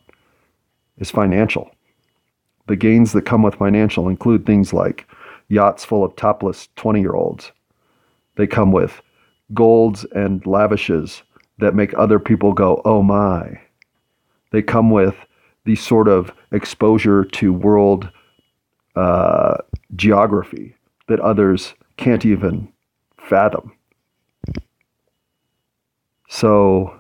is 0.98 1.12
financial. 1.12 1.72
The 2.68 2.76
gains 2.76 3.14
that 3.14 3.26
come 3.26 3.42
with 3.42 3.56
financial 3.56 4.08
include 4.08 4.46
things 4.46 4.74
like 4.74 5.08
yachts 5.48 5.84
full 5.84 6.04
of 6.04 6.16
topless 6.16 6.70
20 6.76 7.02
year 7.02 7.14
olds. 7.14 7.52
They 8.36 8.48
come 8.48 8.72
with 8.72 9.02
golds 9.54 10.06
and 10.16 10.46
lavishes 10.46 11.24
that 11.60 11.76
make 11.76 11.94
other 11.98 12.20
people 12.20 12.54
go, 12.54 12.82
oh 12.86 13.04
my. 13.04 13.60
They 14.52 14.62
come 14.62 14.90
with 14.90 15.16
the 15.66 15.76
sort 15.76 16.08
of 16.08 16.32
exposure 16.52 17.24
to 17.24 17.54
world 17.54 18.10
uh, 18.96 19.58
geography 19.96 20.76
that 21.08 21.20
others 21.20 21.74
can't 21.98 22.26
even 22.26 22.72
fathom. 23.18 23.74
So 26.30 26.98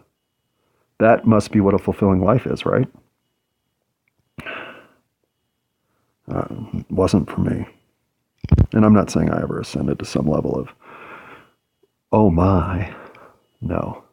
that 0.99 1.25
must 1.25 1.51
be 1.51 1.61
what 1.61 1.73
a 1.73 1.79
fulfilling 1.79 2.23
life 2.23 2.45
is, 2.45 2.65
right? 2.65 2.87
Uh, 6.31 6.47
wasn't 6.89 7.29
for 7.29 7.41
me. 7.41 7.65
And 8.73 8.85
I'm 8.85 8.93
not 8.93 9.09
saying 9.09 9.29
I 9.29 9.41
ever 9.41 9.59
ascended 9.59 9.99
to 9.99 10.05
some 10.05 10.27
level 10.27 10.57
of, 10.57 10.69
oh 12.11 12.29
my, 12.29 12.93
no. 13.61 14.03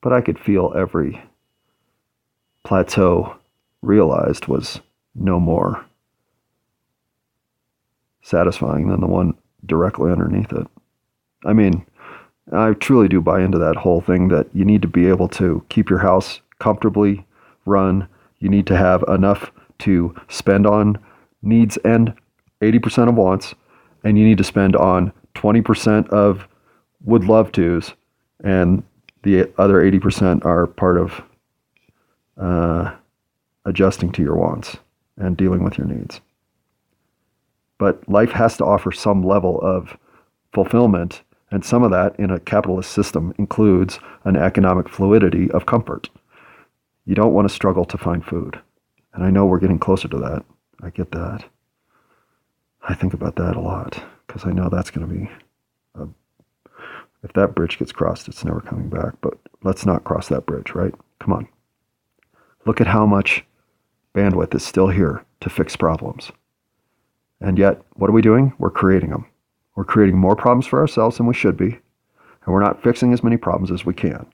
But 0.00 0.12
I 0.12 0.20
could 0.20 0.38
feel 0.38 0.72
every 0.76 1.22
plateau 2.64 3.36
realized 3.82 4.46
was 4.46 4.80
no 5.14 5.38
more 5.38 5.84
satisfying 8.22 8.88
than 8.88 9.00
the 9.00 9.06
one 9.06 9.34
directly 9.66 10.10
underneath 10.10 10.52
it. 10.52 10.66
I 11.44 11.52
mean, 11.52 11.84
I 12.52 12.72
truly 12.72 13.08
do 13.08 13.20
buy 13.20 13.42
into 13.42 13.58
that 13.58 13.76
whole 13.76 14.00
thing 14.00 14.28
that 14.28 14.48
you 14.54 14.64
need 14.64 14.82
to 14.82 14.88
be 14.88 15.06
able 15.06 15.28
to 15.28 15.64
keep 15.68 15.90
your 15.90 16.00
house 16.00 16.40
comfortably 16.58 17.26
run. 17.66 18.08
You 18.38 18.48
need 18.48 18.66
to 18.68 18.76
have 18.76 19.04
enough 19.08 19.52
to 19.80 20.14
spend 20.28 20.66
on 20.66 20.98
needs 21.42 21.76
and 21.78 22.14
80% 22.60 23.08
of 23.08 23.16
wants, 23.16 23.54
and 24.04 24.18
you 24.18 24.24
need 24.24 24.38
to 24.38 24.44
spend 24.44 24.76
on 24.76 25.12
20% 25.34 26.08
of 26.10 26.46
would 27.04 27.24
love 27.24 27.50
tos, 27.50 27.94
and 28.44 28.82
the 29.22 29.52
other 29.58 29.82
80% 29.82 30.44
are 30.44 30.66
part 30.66 30.98
of 30.98 31.22
uh, 32.36 32.94
adjusting 33.64 34.12
to 34.12 34.22
your 34.22 34.36
wants 34.36 34.76
and 35.16 35.36
dealing 35.36 35.62
with 35.64 35.78
your 35.78 35.86
needs. 35.86 36.20
But 37.82 38.08
life 38.08 38.30
has 38.30 38.56
to 38.58 38.64
offer 38.64 38.92
some 38.92 39.24
level 39.24 39.60
of 39.60 39.98
fulfillment, 40.52 41.22
and 41.50 41.64
some 41.64 41.82
of 41.82 41.90
that 41.90 42.14
in 42.16 42.30
a 42.30 42.38
capitalist 42.38 42.92
system 42.92 43.34
includes 43.38 43.98
an 44.22 44.36
economic 44.36 44.88
fluidity 44.88 45.50
of 45.50 45.66
comfort. 45.66 46.08
You 47.06 47.16
don't 47.16 47.32
want 47.32 47.48
to 47.48 47.52
struggle 47.52 47.84
to 47.86 47.98
find 47.98 48.24
food. 48.24 48.60
And 49.12 49.24
I 49.24 49.30
know 49.30 49.46
we're 49.46 49.58
getting 49.58 49.80
closer 49.80 50.06
to 50.06 50.18
that. 50.18 50.44
I 50.80 50.90
get 50.90 51.10
that. 51.10 51.44
I 52.88 52.94
think 52.94 53.14
about 53.14 53.34
that 53.34 53.56
a 53.56 53.60
lot 53.60 54.00
because 54.28 54.44
I 54.44 54.52
know 54.52 54.68
that's 54.68 54.92
going 54.92 55.08
to 55.08 55.12
be, 55.12 55.28
a, 55.96 56.06
if 57.24 57.32
that 57.32 57.56
bridge 57.56 57.80
gets 57.80 57.90
crossed, 57.90 58.28
it's 58.28 58.44
never 58.44 58.60
coming 58.60 58.90
back. 58.90 59.14
But 59.20 59.36
let's 59.64 59.84
not 59.84 60.04
cross 60.04 60.28
that 60.28 60.46
bridge, 60.46 60.70
right? 60.72 60.94
Come 61.18 61.32
on. 61.32 61.48
Look 62.64 62.80
at 62.80 62.86
how 62.86 63.06
much 63.06 63.44
bandwidth 64.14 64.54
is 64.54 64.64
still 64.64 64.86
here 64.86 65.24
to 65.40 65.50
fix 65.50 65.74
problems. 65.74 66.30
And 67.42 67.58
yet, 67.58 67.82
what 67.94 68.08
are 68.08 68.14
we 68.14 68.22
doing? 68.22 68.52
We're 68.58 68.70
creating 68.70 69.10
them. 69.10 69.26
We're 69.74 69.84
creating 69.84 70.16
more 70.16 70.36
problems 70.36 70.66
for 70.66 70.78
ourselves 70.78 71.16
than 71.16 71.26
we 71.26 71.34
should 71.34 71.56
be, 71.56 71.66
and 71.66 72.54
we're 72.54 72.62
not 72.62 72.82
fixing 72.82 73.12
as 73.12 73.24
many 73.24 73.36
problems 73.36 73.70
as 73.70 73.84
we 73.84 73.94
can. 73.94 74.26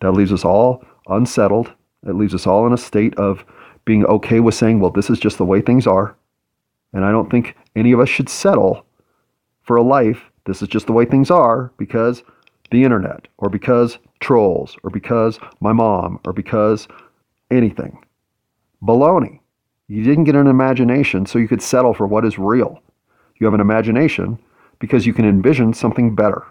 That 0.00 0.12
leaves 0.12 0.32
us 0.32 0.44
all 0.44 0.84
unsettled. 1.08 1.72
It 2.06 2.14
leaves 2.14 2.34
us 2.34 2.46
all 2.46 2.66
in 2.66 2.72
a 2.72 2.78
state 2.78 3.14
of 3.14 3.44
being 3.84 4.04
okay 4.06 4.40
with 4.40 4.54
saying, 4.54 4.80
well, 4.80 4.90
this 4.90 5.08
is 5.08 5.18
just 5.18 5.38
the 5.38 5.44
way 5.44 5.60
things 5.60 5.86
are. 5.86 6.16
And 6.92 7.04
I 7.04 7.10
don't 7.10 7.30
think 7.30 7.56
any 7.74 7.92
of 7.92 8.00
us 8.00 8.08
should 8.08 8.28
settle 8.28 8.84
for 9.62 9.76
a 9.76 9.82
life. 9.82 10.30
This 10.44 10.60
is 10.60 10.68
just 10.68 10.86
the 10.86 10.92
way 10.92 11.04
things 11.04 11.30
are 11.30 11.72
because 11.78 12.22
the 12.70 12.84
internet, 12.84 13.28
or 13.38 13.48
because 13.48 13.98
trolls, 14.20 14.76
or 14.82 14.90
because 14.90 15.38
my 15.60 15.72
mom, 15.72 16.20
or 16.26 16.32
because 16.32 16.88
anything. 17.50 18.04
Baloney. 18.82 19.40
You 19.92 20.02
didn't 20.02 20.24
get 20.24 20.36
an 20.36 20.46
imagination 20.46 21.26
so 21.26 21.38
you 21.38 21.46
could 21.46 21.60
settle 21.60 21.92
for 21.92 22.06
what 22.06 22.24
is 22.24 22.38
real. 22.38 22.80
You 23.36 23.44
have 23.44 23.52
an 23.52 23.60
imagination 23.60 24.38
because 24.78 25.04
you 25.04 25.12
can 25.12 25.26
envision 25.26 25.74
something 25.74 26.14
better. 26.14 26.46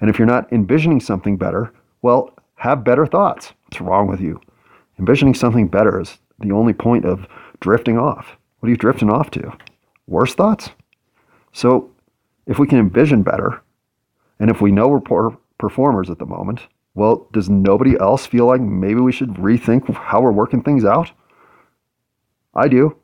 And 0.00 0.08
if 0.08 0.18
you're 0.18 0.24
not 0.24 0.50
envisioning 0.50 1.00
something 1.00 1.36
better, 1.36 1.74
well, 2.00 2.34
have 2.54 2.84
better 2.84 3.04
thoughts. 3.04 3.52
What's 3.64 3.82
wrong 3.82 4.06
with 4.06 4.22
you? 4.22 4.40
Envisioning 4.98 5.34
something 5.34 5.68
better 5.68 6.00
is 6.00 6.16
the 6.38 6.52
only 6.52 6.72
point 6.72 7.04
of 7.04 7.26
drifting 7.60 7.98
off. 7.98 8.38
What 8.60 8.68
are 8.68 8.70
you 8.70 8.78
drifting 8.78 9.10
off 9.10 9.30
to? 9.32 9.52
Worse 10.06 10.32
thoughts? 10.32 10.70
So, 11.52 11.90
if 12.46 12.58
we 12.58 12.66
can 12.66 12.78
envision 12.78 13.24
better, 13.24 13.60
and 14.40 14.48
if 14.48 14.62
we 14.62 14.72
know 14.72 14.88
we're 14.88 15.00
poor 15.00 15.36
performers 15.58 16.08
at 16.08 16.18
the 16.18 16.24
moment, 16.24 16.60
well, 16.94 17.28
does 17.34 17.50
nobody 17.50 17.94
else 18.00 18.24
feel 18.24 18.46
like 18.46 18.62
maybe 18.62 19.00
we 19.00 19.12
should 19.12 19.34
rethink 19.34 19.92
how 19.92 20.22
we're 20.22 20.32
working 20.32 20.62
things 20.62 20.86
out? 20.86 21.10
I 22.56 22.68
do. 22.68 22.96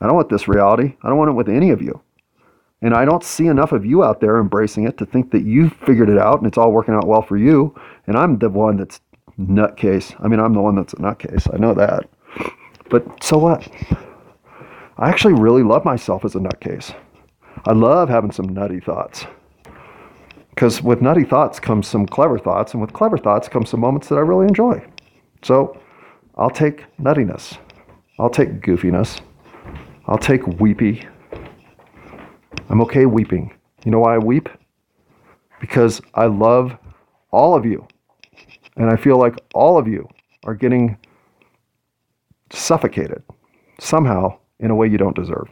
I 0.00 0.06
don't 0.06 0.16
want 0.16 0.28
this 0.28 0.48
reality. 0.48 0.96
I 1.02 1.08
don't 1.08 1.18
want 1.18 1.30
it 1.30 1.34
with 1.34 1.48
any 1.48 1.70
of 1.70 1.80
you. 1.80 2.00
And 2.82 2.94
I 2.94 3.04
don't 3.04 3.22
see 3.22 3.46
enough 3.46 3.70
of 3.70 3.86
you 3.86 4.02
out 4.02 4.20
there 4.20 4.40
embracing 4.40 4.84
it 4.84 4.98
to 4.98 5.06
think 5.06 5.30
that 5.30 5.44
you've 5.44 5.72
figured 5.86 6.08
it 6.08 6.18
out 6.18 6.38
and 6.38 6.46
it's 6.48 6.58
all 6.58 6.72
working 6.72 6.94
out 6.94 7.06
well 7.06 7.22
for 7.22 7.36
you. 7.36 7.74
And 8.08 8.16
I'm 8.16 8.38
the 8.38 8.50
one 8.50 8.76
that's 8.76 9.00
nutcase. 9.38 10.14
I 10.22 10.26
mean, 10.26 10.40
I'm 10.40 10.52
the 10.52 10.60
one 10.60 10.74
that's 10.74 10.92
a 10.94 10.96
nutcase. 10.96 11.48
I 11.54 11.58
know 11.58 11.74
that. 11.74 12.08
But 12.90 13.22
so 13.22 13.38
what? 13.38 13.68
I 14.98 15.08
actually 15.08 15.34
really 15.34 15.62
love 15.62 15.84
myself 15.84 16.24
as 16.24 16.34
a 16.34 16.38
nutcase. 16.38 16.94
I 17.64 17.72
love 17.72 18.08
having 18.08 18.32
some 18.32 18.48
nutty 18.48 18.80
thoughts. 18.80 19.26
Because 20.50 20.82
with 20.82 21.00
nutty 21.00 21.24
thoughts 21.24 21.58
comes 21.58 21.86
some 21.86 22.04
clever 22.06 22.38
thoughts, 22.38 22.74
and 22.74 22.80
with 22.80 22.92
clever 22.92 23.16
thoughts 23.16 23.48
comes 23.48 23.70
some 23.70 23.80
moments 23.80 24.08
that 24.08 24.16
I 24.16 24.20
really 24.20 24.46
enjoy. 24.46 24.84
So 25.42 25.80
I'll 26.36 26.50
take 26.50 26.84
nuttiness. 27.00 27.56
I'll 28.18 28.30
take 28.30 28.60
goofiness. 28.60 29.20
I'll 30.06 30.18
take 30.18 30.46
weepy. 30.60 31.06
I'm 32.68 32.80
okay 32.82 33.06
weeping. 33.06 33.54
You 33.84 33.90
know 33.90 34.00
why 34.00 34.14
I 34.14 34.18
weep? 34.18 34.48
Because 35.60 36.00
I 36.14 36.26
love 36.26 36.76
all 37.30 37.54
of 37.54 37.64
you. 37.64 37.86
And 38.76 38.90
I 38.90 38.96
feel 38.96 39.18
like 39.18 39.36
all 39.54 39.78
of 39.78 39.86
you 39.86 40.08
are 40.44 40.54
getting 40.54 40.96
suffocated 42.50 43.22
somehow 43.78 44.38
in 44.60 44.70
a 44.70 44.74
way 44.74 44.86
you 44.86 44.98
don't 44.98 45.16
deserve. 45.16 45.48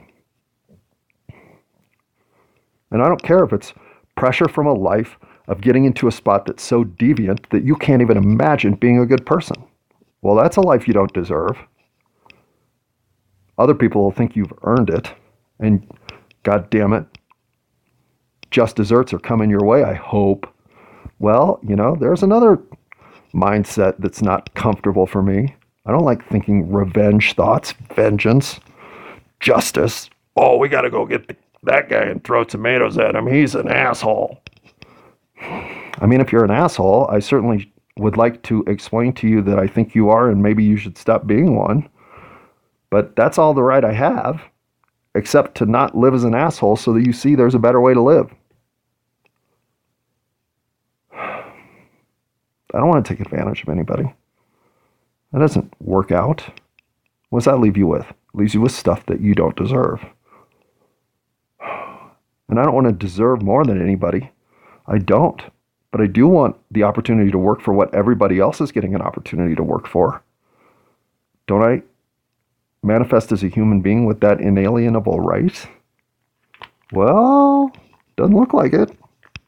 And 2.91 3.03
I 3.03 3.09
don't 3.09 3.23
care 3.23 3.45
if 3.45 3.53
it's 3.53 3.73
pressure 4.17 4.49
from 4.49 4.67
a 4.67 4.73
life 4.73 5.17
of 5.49 5.61
getting 5.61 5.85
into 5.85 6.09
a 6.09 6.13
spot 6.13 6.47
that's 6.47 6.63
so 6.63 6.85
deviant 6.85 7.49
that 7.51 7.65
you 7.65 7.75
can't 7.77 8.03
even 8.03 8.17
imagine 8.17 8.75
being 8.75 8.99
a 8.99 9.07
good 9.07 9.25
person. 9.25 9.57
Well, 10.23 10.37
that's 10.37 10.57
a 10.57 10.61
life 10.61 10.87
you 10.87 10.95
don't 10.95 11.13
deserve. 11.13 11.57
Other 13.61 13.75
people 13.75 14.03
will 14.03 14.11
think 14.11 14.37
you've 14.37 14.55
earned 14.63 14.89
it, 14.89 15.13
and 15.59 15.87
God 16.45 16.71
damn 16.71 16.95
it, 16.95 17.05
just 18.51 18.77
deserts 18.77 19.13
are 19.13 19.19
coming 19.19 19.51
your 19.51 19.63
way, 19.63 19.85
I 19.85 19.93
hope. 19.93 20.49
Well, 21.19 21.61
you 21.63 21.77
know, 21.77 21.95
there's 21.95 22.23
another 22.23 22.59
mindset 23.35 23.97
that's 23.99 24.23
not 24.23 24.55
comfortable 24.55 25.07
for 25.07 25.23
me. 25.23 25.55
I 25.85 25.93
don't 25.93 26.07
like 26.07 26.27
thinking 26.27 26.73
revenge 26.73 27.35
thoughts, 27.35 27.75
vengeance, 27.95 28.61
justice. 29.41 30.09
Oh, 30.37 30.57
we 30.57 30.71
got 30.71 30.83
to 30.83 30.91
go 30.91 31.05
get 31.05 31.29
the, 31.29 31.37
that 31.65 31.91
guy 31.91 32.05
and 32.05 32.25
throw 32.25 32.45
tomatoes 32.45 32.97
at 32.97 33.15
him. 33.15 33.27
He's 33.27 33.55
an 33.55 33.69
asshole. 33.69 34.41
I 35.43 36.07
mean, 36.07 36.23
if 36.23 36.33
you're 36.33 36.45
an 36.45 36.51
asshole, 36.51 37.09
I 37.11 37.19
certainly 37.19 37.71
would 37.99 38.17
like 38.17 38.43
to 38.45 38.65
explain 38.67 39.13
to 39.17 39.29
you 39.29 39.43
that 39.43 39.59
I 39.59 39.67
think 39.67 39.95
you 39.95 40.09
are 40.09 40.31
and 40.31 40.43
maybe 40.43 40.65
you 40.65 40.79
should 40.79 40.97
stop 40.97 41.27
being 41.27 41.57
one. 41.57 41.87
But 42.91 43.15
that's 43.15 43.39
all 43.39 43.55
the 43.55 43.63
right 43.63 43.85
I 43.85 43.93
have, 43.93 44.43
except 45.15 45.57
to 45.57 45.67
not 45.67 45.97
live 45.97 46.13
as 46.13 46.25
an 46.25 46.35
asshole 46.35 46.77
so 46.77 46.93
that 46.93 47.07
you 47.07 47.13
see 47.13 47.35
there's 47.35 47.55
a 47.55 47.61
better 47.61 47.81
way 47.81 47.95
to 47.95 48.03
live. 48.03 48.35
I 51.15 51.45
don't 52.73 52.89
want 52.89 53.05
to 53.05 53.15
take 53.15 53.25
advantage 53.25 53.63
of 53.63 53.69
anybody. 53.69 54.13
That 55.33 55.39
doesn't 55.39 55.73
work 55.81 56.11
out. 56.11 56.45
What 57.29 57.41
does 57.41 57.45
that 57.45 57.61
leave 57.61 57.77
you 57.77 57.87
with? 57.87 58.09
It 58.11 58.17
leaves 58.35 58.55
you 58.55 58.61
with 58.61 58.73
stuff 58.73 59.07
that 59.07 59.21
you 59.21 59.35
don't 59.35 59.57
deserve. 59.57 60.05
And 62.49 62.59
I 62.59 62.65
don't 62.65 62.75
want 62.75 62.89
to 62.89 62.93
deserve 62.93 63.43
more 63.43 63.65
than 63.65 63.81
anybody. 63.81 64.29
I 64.89 64.99
don't. 64.99 65.41
But 65.93 66.01
I 66.01 66.07
do 66.07 66.27
want 66.27 66.57
the 66.73 66.83
opportunity 66.83 67.31
to 67.31 67.39
work 67.39 67.61
for 67.61 67.73
what 67.73 67.95
everybody 67.95 68.41
else 68.41 68.61
is 68.61 68.73
getting 68.73 68.93
an 68.93 69.03
opportunity 69.03 69.55
to 69.55 69.63
work 69.63 69.87
for. 69.87 70.21
Don't 71.47 71.63
I 71.63 71.83
manifest 72.83 73.33
as 73.33 73.43
a 73.43 73.49
human 73.49 73.81
being 73.81 74.07
with 74.07 74.21
that 74.21 74.41
inalienable 74.41 75.21
right? 75.21 75.67
Well, 76.93 77.73
doesn't 78.17 78.37
look 78.37 78.53
like 78.53 78.73
it. 78.73 78.91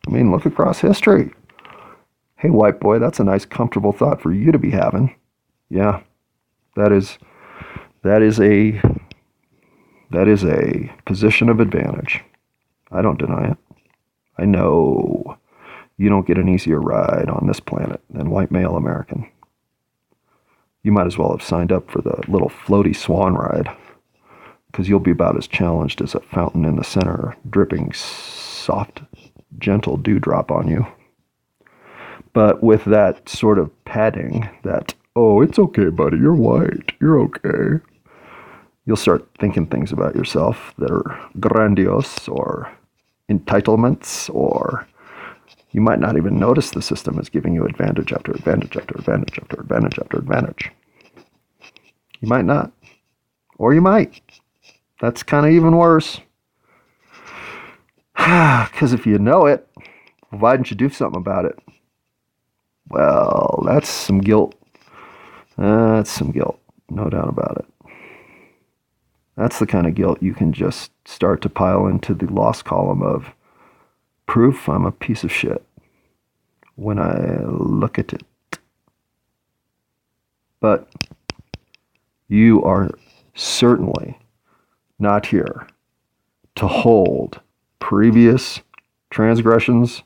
I 0.07 0.11
mean, 0.11 0.31
look 0.31 0.47
across 0.47 0.81
history. 0.81 1.33
Hey, 2.37 2.51
white 2.51 2.81
boy, 2.81 2.99
that's 2.99 3.21
a 3.21 3.25
nice, 3.25 3.45
comfortable 3.45 3.93
thought 3.93 4.21
for 4.21 4.33
you 4.33 4.51
to 4.53 4.59
be 4.59 4.71
having. 4.71 5.15
Yeah, 5.69 6.03
that 6.77 6.93
is 6.93 7.19
that 8.03 8.21
is 8.21 8.41
a 8.41 8.81
that 10.11 10.29
is 10.29 10.45
a 10.45 10.93
position 11.07 11.49
of 11.49 11.61
advantage. 11.61 12.21
I 12.91 13.01
don't 13.01 13.19
deny 13.19 13.53
it. 13.53 13.59
I 14.39 14.45
know 14.45 15.39
you 15.97 16.09
don't 16.09 16.27
get 16.27 16.39
an 16.39 16.49
easier 16.49 16.81
ride 16.81 17.29
on 17.29 17.47
this 17.47 17.61
planet 17.61 18.03
than 18.11 18.31
white 18.31 18.51
male 18.51 18.77
American. 18.77 19.31
You 20.83 20.93
might 20.93 21.07
as 21.07 21.19
well 21.19 21.31
have 21.31 21.43
signed 21.43 21.73
up 21.73 21.91
for 21.91 22.01
the 22.03 22.21
little 22.29 22.51
floaty 22.51 22.95
swan 22.95 23.35
ride, 23.35 23.75
because 24.71 24.89
you'll 24.89 25.01
be 25.01 25.11
about 25.11 25.37
as 25.37 25.47
challenged 25.47 26.01
as 26.01 26.15
a 26.15 26.21
fountain 26.21 26.65
in 26.65 26.77
the 26.77 26.85
center, 26.85 27.37
dripping 27.49 27.93
soft, 27.93 29.03
gentle 29.59 29.97
dewdrop 29.97 30.51
on 30.51 30.69
you 30.69 30.87
but 32.33 32.63
with 32.63 32.85
that 32.85 33.29
sort 33.29 33.59
of 33.59 33.85
padding 33.85 34.49
that, 34.63 34.95
oh, 35.17 35.43
it's 35.43 35.59
okay, 35.59 35.91
buddy, 35.91 36.17
you're 36.17 36.35
white, 36.35 36.93
you're 37.01 37.21
okay. 37.21 37.85
You'll 38.87 38.97
start 38.97 39.29
thinking 39.39 39.67
things 39.67 39.93
about 39.93 40.17
yourself 40.17 40.75
that 40.79 40.91
are 40.91 41.31
grandiose 41.39 42.29
or 42.29 42.73
entitlements, 43.31 44.35
or 44.35 44.89
you 45.73 45.81
might 45.81 45.99
not 45.99 46.17
even 46.17 46.39
notice 46.39 46.71
the 46.71 46.83
system 46.83 47.19
is 47.19 47.29
giving 47.29 47.55
you 47.55 47.65
advantage 47.65 48.13
after 48.13 48.33
advantage 48.33 48.77
after 48.77 48.95
advantage 48.95 49.39
after 49.39 49.61
advantage 49.61 49.99
after 49.99 50.19
advantage. 50.19 50.71
You 52.21 52.29
might 52.29 52.45
not. 52.45 52.73
Or 53.59 53.75
you 53.75 53.81
might. 53.81 54.21
That's 55.01 55.23
kind 55.23 55.47
of 55.47 55.53
even 55.53 55.77
worse. 55.77 56.21
Because 58.73 58.93
if 58.93 59.07
you 59.07 59.19
know 59.19 59.47
it, 59.47 59.69
why 60.31 60.57
didn't 60.57 60.71
you 60.71 60.77
do 60.77 60.89
something 60.89 61.21
about 61.21 61.45
it? 61.45 61.59
Well, 62.89 63.63
that's 63.67 63.89
some 63.89 64.21
guilt. 64.21 64.55
That's 65.57 66.11
some 66.11 66.31
guilt, 66.31 66.61
no 66.91 67.09
doubt 67.09 67.29
about 67.29 67.59
it. 67.59 67.91
That's 69.37 69.59
the 69.59 69.67
kind 69.67 69.87
of 69.87 69.95
guilt 69.95 70.23
you 70.23 70.35
can 70.35 70.53
just 70.53 70.91
start 71.07 71.43
to 71.43 71.49
pile 71.49 71.87
into 71.87 72.15
the 72.15 72.27
loss 72.27 72.63
column 72.63 73.03
of 73.03 73.33
proof 74.27 74.69
I'm 74.69 74.85
a 74.85 74.93
piece 74.93 75.25
of 75.25 75.33
shit 75.33 75.65
when 76.77 76.99
I 76.99 77.45
look 77.45 77.99
at 77.99 78.13
it. 78.13 78.23
But 80.61 80.89
you 82.29 82.63
are 82.63 82.91
certainly 83.35 84.19
not 84.99 85.27
here 85.27 85.67
to 86.55 86.67
hold 86.67 87.41
previous 87.79 88.61
transgressions 89.11 90.03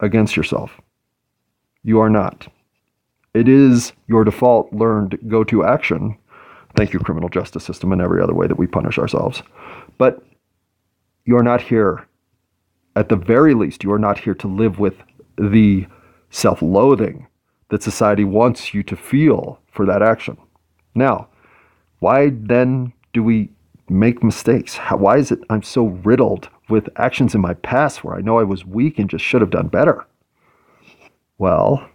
against 0.00 0.36
yourself. 0.36 0.80
You 1.82 2.00
are 2.00 2.10
not. 2.10 2.48
It 3.34 3.48
is 3.48 3.92
your 4.06 4.24
default 4.24 4.72
learned 4.72 5.18
go 5.28 5.42
to 5.44 5.64
action. 5.64 6.16
Thank 6.76 6.92
you, 6.92 6.98
criminal 7.00 7.28
justice 7.28 7.64
system, 7.64 7.92
and 7.92 8.00
every 8.00 8.22
other 8.22 8.34
way 8.34 8.46
that 8.46 8.58
we 8.58 8.66
punish 8.66 8.98
ourselves. 8.98 9.42
But 9.98 10.24
you 11.24 11.36
are 11.36 11.42
not 11.42 11.60
here, 11.60 12.06
at 12.96 13.08
the 13.08 13.16
very 13.16 13.54
least, 13.54 13.84
you 13.84 13.92
are 13.92 13.98
not 13.98 14.18
here 14.18 14.34
to 14.34 14.48
live 14.48 14.78
with 14.78 14.94
the 15.36 15.86
self 16.30 16.62
loathing 16.62 17.26
that 17.70 17.82
society 17.82 18.24
wants 18.24 18.74
you 18.74 18.82
to 18.84 18.96
feel 18.96 19.58
for 19.72 19.86
that 19.86 20.02
action. 20.02 20.36
Now, 20.94 21.28
why 21.98 22.30
then 22.32 22.92
do 23.12 23.22
we 23.22 23.50
make 23.88 24.22
mistakes? 24.22 24.76
How, 24.76 24.96
why 24.96 25.18
is 25.18 25.32
it 25.32 25.40
I'm 25.50 25.62
so 25.62 25.86
riddled 25.86 26.48
with 26.68 26.88
actions 26.96 27.34
in 27.34 27.40
my 27.40 27.54
past 27.54 28.04
where 28.04 28.16
I 28.16 28.20
know 28.20 28.38
I 28.38 28.44
was 28.44 28.64
weak 28.64 28.98
and 28.98 29.10
just 29.10 29.24
should 29.24 29.40
have 29.40 29.50
done 29.50 29.68
better? 29.68 30.06
Well, 31.38 31.88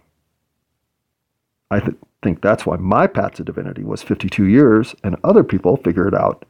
I 1.70 1.80
th- 1.80 1.96
think 2.22 2.42
that's 2.42 2.66
why 2.66 2.76
my 2.76 3.06
path 3.06 3.34
to 3.34 3.44
divinity 3.44 3.84
was 3.84 4.02
52 4.02 4.46
years, 4.46 4.94
and 5.02 5.16
other 5.24 5.44
people 5.44 5.76
figure 5.76 6.06
it 6.06 6.14
out 6.14 6.44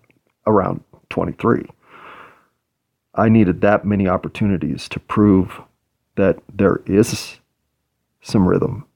around 0.46 0.82
23. 1.10 1.66
I 3.20 3.28
needed 3.28 3.60
that 3.60 3.84
many 3.84 4.08
opportunities 4.08 4.88
to 4.88 4.98
prove 4.98 5.60
that 6.16 6.38
there 6.50 6.80
is 6.86 7.38
some 8.22 8.48
rhythm 8.48 8.86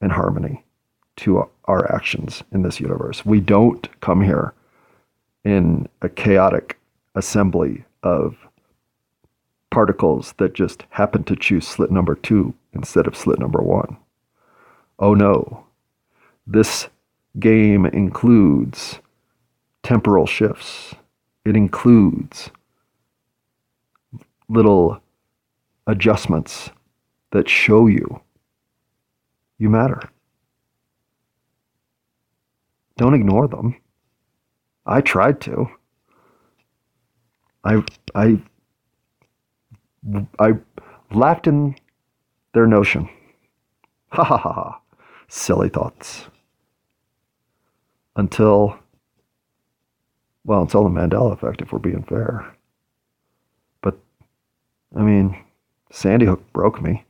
and 0.00 0.10
harmony 0.10 0.64
to 1.16 1.50
our 1.66 1.94
actions 1.94 2.42
in 2.50 2.62
this 2.62 2.80
universe. 2.80 3.26
We 3.26 3.40
don't 3.40 3.86
come 4.00 4.22
here 4.22 4.54
in 5.44 5.86
a 6.00 6.08
chaotic 6.08 6.78
assembly 7.14 7.84
of 8.02 8.38
particles 9.68 10.32
that 10.38 10.54
just 10.54 10.84
happen 10.88 11.22
to 11.24 11.36
choose 11.36 11.68
slit 11.68 11.90
number 11.90 12.14
two 12.14 12.54
instead 12.72 13.06
of 13.06 13.14
slit 13.14 13.38
number 13.38 13.60
one. 13.60 13.98
Oh 14.98 15.12
no, 15.12 15.66
this 16.46 16.88
game 17.38 17.84
includes 17.84 19.00
temporal 19.82 20.24
shifts, 20.24 20.94
it 21.44 21.54
includes 21.54 22.50
little 24.48 25.00
adjustments 25.86 26.70
that 27.32 27.48
show 27.48 27.86
you 27.86 28.20
you 29.58 29.70
matter. 29.70 30.00
Don't 32.96 33.14
ignore 33.14 33.48
them. 33.48 33.76
I 34.86 35.00
tried 35.00 35.40
to. 35.42 35.68
I 37.64 37.82
I 38.14 38.40
I 40.38 40.52
laughed 41.12 41.46
in 41.46 41.76
their 42.52 42.66
notion. 42.66 43.08
Ha 44.10 44.22
ha 44.22 44.36
ha 44.36 44.52
ha. 44.52 44.80
Silly 45.28 45.68
thoughts. 45.68 46.26
Until, 48.16 48.78
well, 50.44 50.62
until 50.62 50.84
the 50.84 50.90
Mandela 50.90 51.32
effect, 51.32 51.62
if 51.62 51.72
we're 51.72 51.78
being 51.80 52.04
fair. 52.04 52.54
I 54.96 55.02
mean, 55.02 55.36
Sandy 55.90 56.26
Hook 56.26 56.52
broke 56.52 56.80
me. 56.80 57.04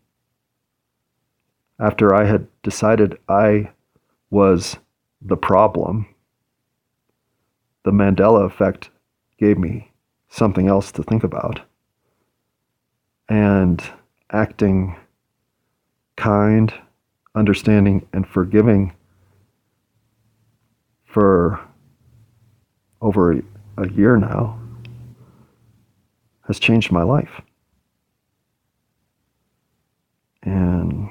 After 1.78 2.14
I 2.14 2.24
had 2.24 2.47
decided 2.62 3.18
I 3.28 3.70
was 4.30 4.76
the 5.20 5.37
problem, 5.37 6.07
the 7.85 7.91
Mandela 7.91 8.47
effect 8.47 8.91
gave 9.39 9.59
me 9.59 9.91
something 10.28 10.68
else 10.68 10.93
to 10.93 11.03
think 11.03 11.24
about. 11.24 11.61
And 13.28 13.82
acting 14.30 14.97
kind, 16.16 16.72
understanding, 17.35 18.07
and 18.12 18.26
forgiving 18.26 18.93
for 21.05 21.61
over 23.01 23.43
a 23.76 23.91
year 23.91 24.16
now 24.16 24.59
has 26.47 26.59
changed 26.59 26.91
my 26.91 27.03
life. 27.03 27.41
And 30.45 31.09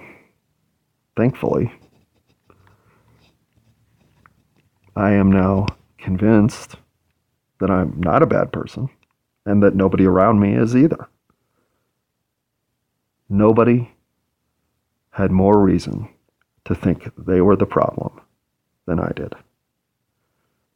thankfully, 1.18 1.74
I 4.96 5.12
am 5.12 5.32
now 5.32 5.66
convinced 5.98 6.76
that 7.60 7.72
I'm 7.72 8.00
not 8.00 8.22
a 8.22 8.28
bad 8.28 8.52
person 8.52 8.90
and 9.46 9.64
that 9.64 9.76
nobody 9.76 10.06
around 10.06 10.40
me 10.40 10.54
is 10.54 10.76
either. 10.76 11.08
Nobody 13.28 13.92
had 15.10 15.32
more 15.32 15.60
reason 15.60 16.10
to 16.66 16.76
think 16.76 17.12
they 17.18 17.42
were 17.42 17.56
the 17.56 17.66
problem 17.66 18.22
than 18.86 19.00
I 19.00 19.12
did. 19.16 19.34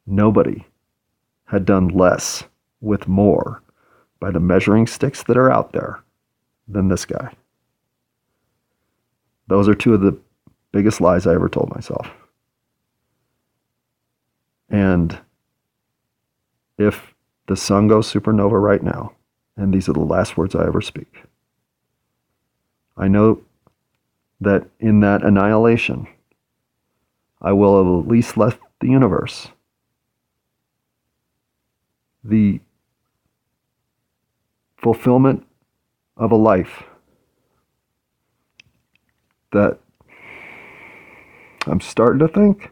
Nobody 0.06 0.66
had 1.46 1.64
done 1.64 1.88
less 1.88 2.44
with 2.80 3.06
more 3.06 3.62
by 4.20 4.30
the 4.30 4.40
measuring 4.40 4.86
sticks 4.86 5.22
that 5.24 5.36
are 5.36 5.50
out 5.50 5.72
there 5.72 6.02
than 6.66 6.88
this 6.88 7.04
guy. 7.04 7.34
Those 9.48 9.68
are 9.68 9.74
two 9.74 9.94
of 9.94 10.00
the 10.00 10.16
biggest 10.72 11.00
lies 11.00 11.26
I 11.26 11.34
ever 11.34 11.48
told 11.48 11.74
myself. 11.74 12.08
And 14.70 15.18
if 16.76 17.14
the 17.46 17.56
sun 17.56 17.88
goes 17.88 18.12
supernova 18.12 18.60
right 18.62 18.82
now, 18.82 19.12
and 19.56 19.72
these 19.72 19.88
are 19.88 19.94
the 19.94 20.00
last 20.00 20.36
words 20.36 20.54
I 20.54 20.66
ever 20.66 20.80
speak, 20.80 21.22
I 22.96 23.08
know 23.08 23.42
that 24.40 24.68
in 24.78 25.00
that 25.00 25.22
annihilation, 25.22 26.06
I 27.40 27.52
will 27.52 27.82
have 27.82 28.04
at 28.04 28.08
least 28.08 28.36
left 28.36 28.60
the 28.80 28.88
universe 28.88 29.48
the 32.22 32.60
fulfillment 34.76 35.46
of 36.16 36.30
a 36.30 36.36
life 36.36 36.84
that 39.52 39.78
I'm 41.66 41.80
starting 41.80 42.20
to 42.20 42.28
think 42.28 42.70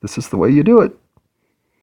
this 0.00 0.18
is 0.18 0.28
the 0.28 0.36
way 0.36 0.50
you 0.50 0.62
do 0.62 0.80
it. 0.80 0.99